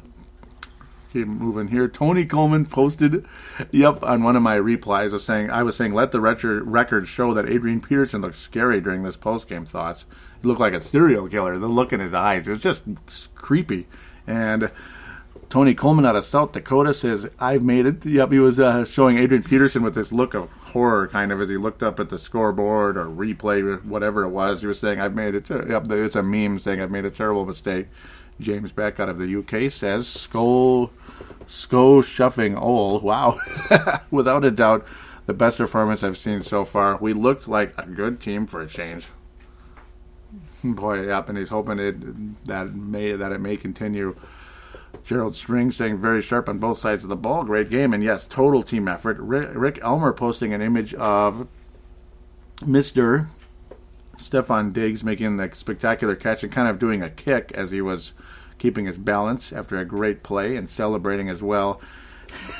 [1.15, 1.87] keep moving here.
[1.87, 3.25] Tony Coleman posted,
[3.71, 7.33] yep, on one of my replies was saying I was saying let the record show
[7.33, 10.05] that Adrian Peterson looked scary during this post game thoughts.
[10.41, 11.57] He looked like a serial killer.
[11.57, 12.83] The look in his eyes, it was just
[13.33, 13.87] creepy.
[14.27, 14.71] And
[15.49, 18.05] Tony Coleman out of South Dakota says I've made it.
[18.05, 21.47] Yep, he was uh, showing Adrian Peterson with this look of horror, kind of as
[21.47, 24.59] he looked up at the scoreboard or replay, whatever it was.
[24.59, 25.49] He was saying I've made it.
[25.49, 27.87] Yep, there's a meme saying I've made a terrible mistake.
[28.39, 30.89] James Beck out of the UK says Skol
[31.47, 32.99] Sko Shuffing Ole.
[32.99, 33.39] Wow.
[34.11, 34.85] Without a doubt,
[35.25, 36.97] the best performance I've seen so far.
[36.97, 39.07] We looked like a good team for a change.
[40.63, 44.15] Boy, yep, and he's hoping it that may that it may continue.
[45.03, 47.43] Gerald String saying very sharp on both sides of the ball.
[47.43, 49.17] Great game, and yes, total team effort.
[49.19, 51.47] Rick, Rick Elmer posting an image of
[52.65, 53.29] Mister
[54.29, 58.13] Stefon Diggs making the spectacular catch and kind of doing a kick as he was
[58.57, 61.79] keeping his balance after a great play and celebrating as well.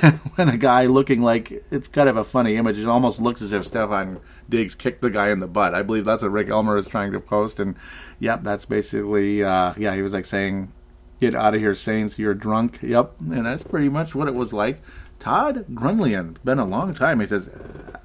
[0.36, 3.52] when a guy looking like it's kind of a funny image, it almost looks as
[3.52, 5.74] if Stefon Diggs kicked the guy in the butt.
[5.74, 7.76] I believe that's what Rick Elmer is trying to post, and
[8.20, 9.96] yep, that's basically uh, yeah.
[9.96, 10.72] He was like saying,
[11.20, 12.18] "Get out of here, Saints!
[12.18, 14.82] You're drunk." Yep, and that's pretty much what it was like.
[15.20, 17.20] Todd Grunlian, been a long time.
[17.20, 17.50] He says,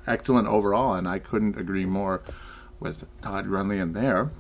[0.06, 2.22] excellent overall, and I couldn't agree more
[2.80, 4.30] with Todd Grunlian there.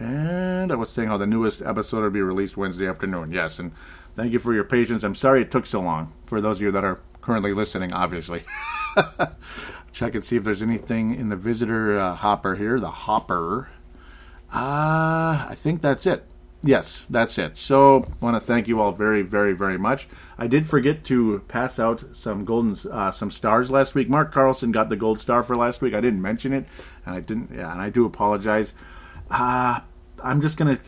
[0.00, 3.30] And I was saying how the newest episode will be released Wednesday afternoon.
[3.30, 3.72] Yes, and
[4.16, 5.04] thank you for your patience.
[5.04, 8.42] I'm sorry it took so long for those of you that are currently listening, obviously.
[9.92, 12.80] Check and see if there's anything in the visitor uh, hopper here.
[12.80, 13.68] The hopper.
[14.52, 16.26] Uh, I think that's it.
[16.66, 17.58] Yes, that's it.
[17.58, 20.08] So, want to thank you all very, very, very much.
[20.38, 24.08] I did forget to pass out some golden, uh, some stars last week.
[24.08, 25.92] Mark Carlson got the gold star for last week.
[25.92, 26.64] I didn't mention it,
[27.04, 27.50] and I didn't.
[27.54, 28.72] Yeah, and I do apologize.
[29.30, 29.80] Uh,
[30.22, 30.78] I'm just gonna.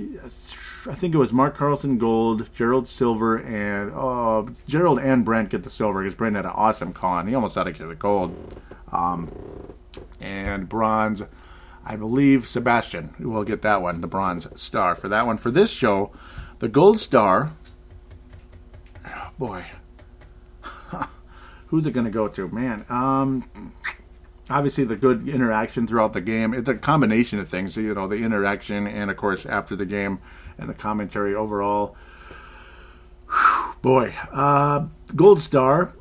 [0.88, 5.62] I think it was Mark Carlson gold, Gerald silver, and oh, Gerald and Brent get
[5.62, 7.28] the silver because Brent had an awesome con.
[7.28, 8.62] He almost had to get the gold.
[8.92, 9.30] Um,
[10.20, 11.22] and bronze,
[11.86, 15.38] I believe Sebastian will get that one, the bronze star for that one.
[15.38, 16.10] For this show,
[16.58, 17.52] the gold star.
[19.06, 19.66] Oh boy,
[21.68, 22.48] who's it going to go to?
[22.48, 23.72] Man, um,
[24.50, 26.52] obviously the good interaction throughout the game.
[26.52, 30.18] It's a combination of things, you know, the interaction and of course after the game
[30.58, 31.96] and the commentary overall.
[33.30, 35.94] Whew, boy, uh, Gold Star.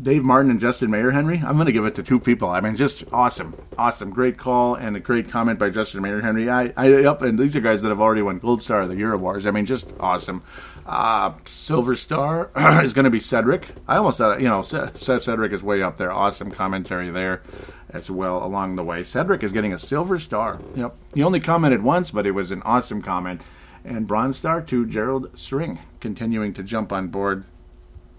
[0.00, 1.40] Dave Martin and Justin Mayer Henry.
[1.44, 2.48] I'm going to give it to two people.
[2.50, 6.50] I mean, just awesome, awesome, great call and a great comment by Justin Mayer Henry.
[6.50, 8.96] I, I up and these are guys that have already won Gold Star of the
[8.96, 9.46] Euro Wars.
[9.46, 10.42] I mean, just awesome.
[10.84, 12.50] Uh, Silver Star
[12.82, 13.68] is going to be Cedric.
[13.86, 16.10] I almost thought, you know, Cedric is way up there.
[16.10, 17.42] Awesome commentary there
[17.90, 19.04] as well along the way.
[19.04, 20.60] Cedric is getting a Silver Star.
[20.74, 20.96] Yep.
[21.14, 23.42] He only commented once, but it was an awesome comment.
[23.84, 27.44] And Bronze Star to Gerald String, continuing to jump on board.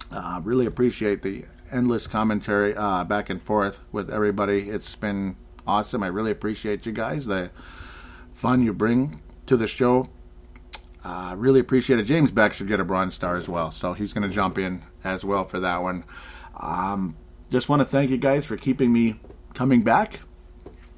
[0.10, 4.69] Uh, really appreciate the endless commentary uh, back and forth with everybody.
[4.69, 5.35] It's been
[5.67, 6.03] awesome.
[6.03, 7.51] I really appreciate you guys, the
[8.33, 10.09] fun you bring to the show.
[11.03, 12.03] Uh, really appreciate it.
[12.03, 14.83] James Beck should get a bronze star as well, so he's going to jump in
[15.03, 16.03] as well for that one.
[16.59, 17.15] Um,
[17.51, 19.19] just want to thank you guys for keeping me
[19.53, 20.21] coming back.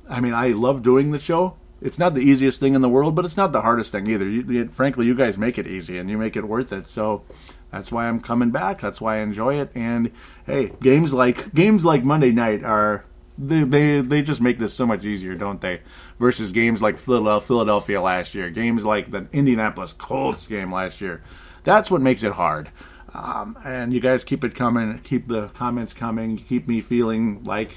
[0.09, 1.57] I mean, I love doing the show.
[1.81, 4.27] It's not the easiest thing in the world, but it's not the hardest thing either.
[4.27, 6.87] You, you, frankly, you guys make it easy and you make it worth it.
[6.87, 7.23] So
[7.71, 8.81] that's why I'm coming back.
[8.81, 9.71] That's why I enjoy it.
[9.75, 10.11] And
[10.45, 13.03] hey, games like games like Monday night are
[13.37, 15.81] they they they just make this so much easier, don't they?
[16.17, 21.21] Versus games like Philadelphia last year, games like the Indianapolis Colts game last year.
[21.63, 22.69] That's what makes it hard.
[23.13, 27.71] Um, and you guys keep it coming, keep the comments coming, keep me feeling like,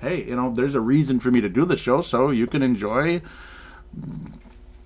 [0.00, 2.62] hey, you know, there's a reason for me to do the show, so you can
[2.62, 3.20] enjoy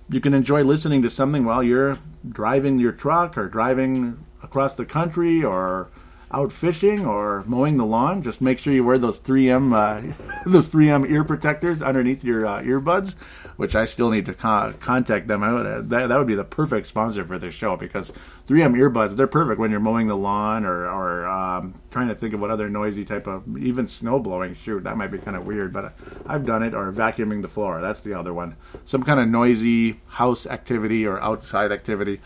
[0.09, 4.85] you can enjoy listening to something while you're driving your truck or driving across the
[4.85, 5.89] country or
[6.31, 10.13] out fishing or mowing the lawn, just make sure you wear those 3M uh,
[10.45, 13.15] those 3M ear protectors underneath your uh, earbuds,
[13.57, 15.43] which I still need to con- contact them.
[15.43, 18.11] I would, uh, that, that would be the perfect sponsor for this show because
[18.47, 22.33] 3M earbuds they're perfect when you're mowing the lawn or or um, trying to think
[22.33, 24.55] of what other noisy type of even snow blowing.
[24.55, 25.93] Shoot, that might be kind of weird, but
[26.27, 27.81] I've done it or vacuuming the floor.
[27.81, 28.55] That's the other one.
[28.85, 32.19] Some kind of noisy house activity or outside activity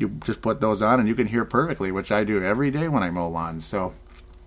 [0.00, 2.88] you just put those on and you can hear perfectly, which I do every day
[2.88, 3.66] when I mow lawns.
[3.66, 3.94] So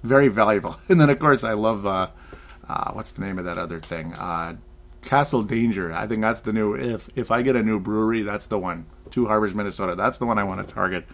[0.01, 0.77] very valuable.
[0.89, 2.09] And then of course I love uh,
[2.67, 4.13] uh, what's the name of that other thing?
[4.13, 4.55] Uh,
[5.03, 5.91] Castle Danger.
[5.93, 6.73] I think that's the new.
[6.75, 8.85] If if I get a new brewery, that's the one.
[9.11, 9.95] Two Harbors, Minnesota.
[9.95, 11.05] That's the one I want to target.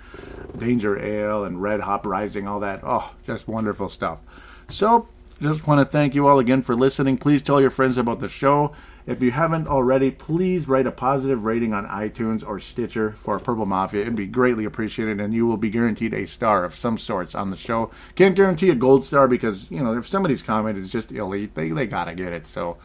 [0.57, 2.81] Danger Ale and Red Hop Rising, all that.
[2.83, 4.19] Oh, just wonderful stuff.
[4.69, 5.07] So
[5.41, 7.17] just want to thank you all again for listening.
[7.17, 8.71] Please tell your friends about the show.
[9.09, 13.65] If you haven't already, please write a positive rating on iTunes or Stitcher for Purple
[13.65, 14.01] Mafia.
[14.01, 17.49] It'd be greatly appreciated, and you will be guaranteed a star of some sorts on
[17.49, 17.89] the show.
[18.13, 21.69] Can't guarantee a gold star because, you know, if somebody's comment is just elite, they,
[21.69, 22.45] they got to get it.
[22.45, 22.77] So,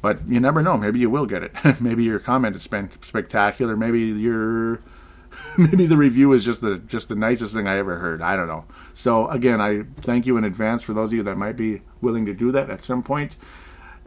[0.00, 0.76] but you never know.
[0.76, 1.52] Maybe you will get it.
[1.80, 3.76] maybe your comment has been spectacular.
[3.76, 4.78] Maybe your
[5.58, 8.22] maybe the review is just the just the nicest thing I ever heard.
[8.22, 8.66] I don't know.
[8.94, 12.24] So again, I thank you in advance for those of you that might be willing
[12.26, 13.34] to do that at some point.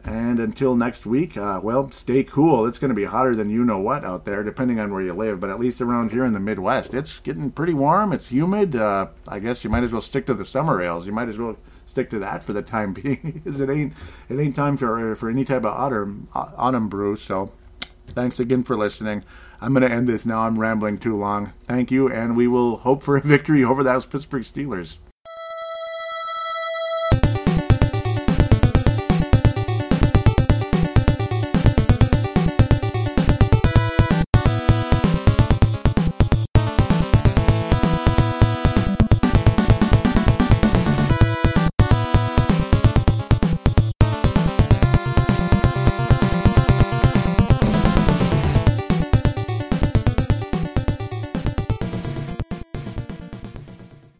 [0.04, 2.66] And until next week, uh, well, stay cool.
[2.66, 5.12] It's going to be hotter than you know what out there, depending on where you
[5.12, 5.40] live.
[5.40, 8.12] But at least around here in the Midwest, it's getting pretty warm.
[8.12, 8.76] It's humid.
[8.76, 11.06] Uh, I guess you might as well stick to the summer ales.
[11.06, 11.56] You might as well
[11.86, 13.92] stick to that for the time being, because it ain't
[14.28, 17.16] it ain't time for for any type of autumn autumn brew.
[17.16, 17.52] So,
[18.06, 19.22] thanks again for listening.
[19.60, 20.40] I'm going to end this now.
[20.40, 21.52] I'm rambling too long.
[21.66, 24.96] Thank you, and we will hope for a victory over those Pittsburgh Steelers.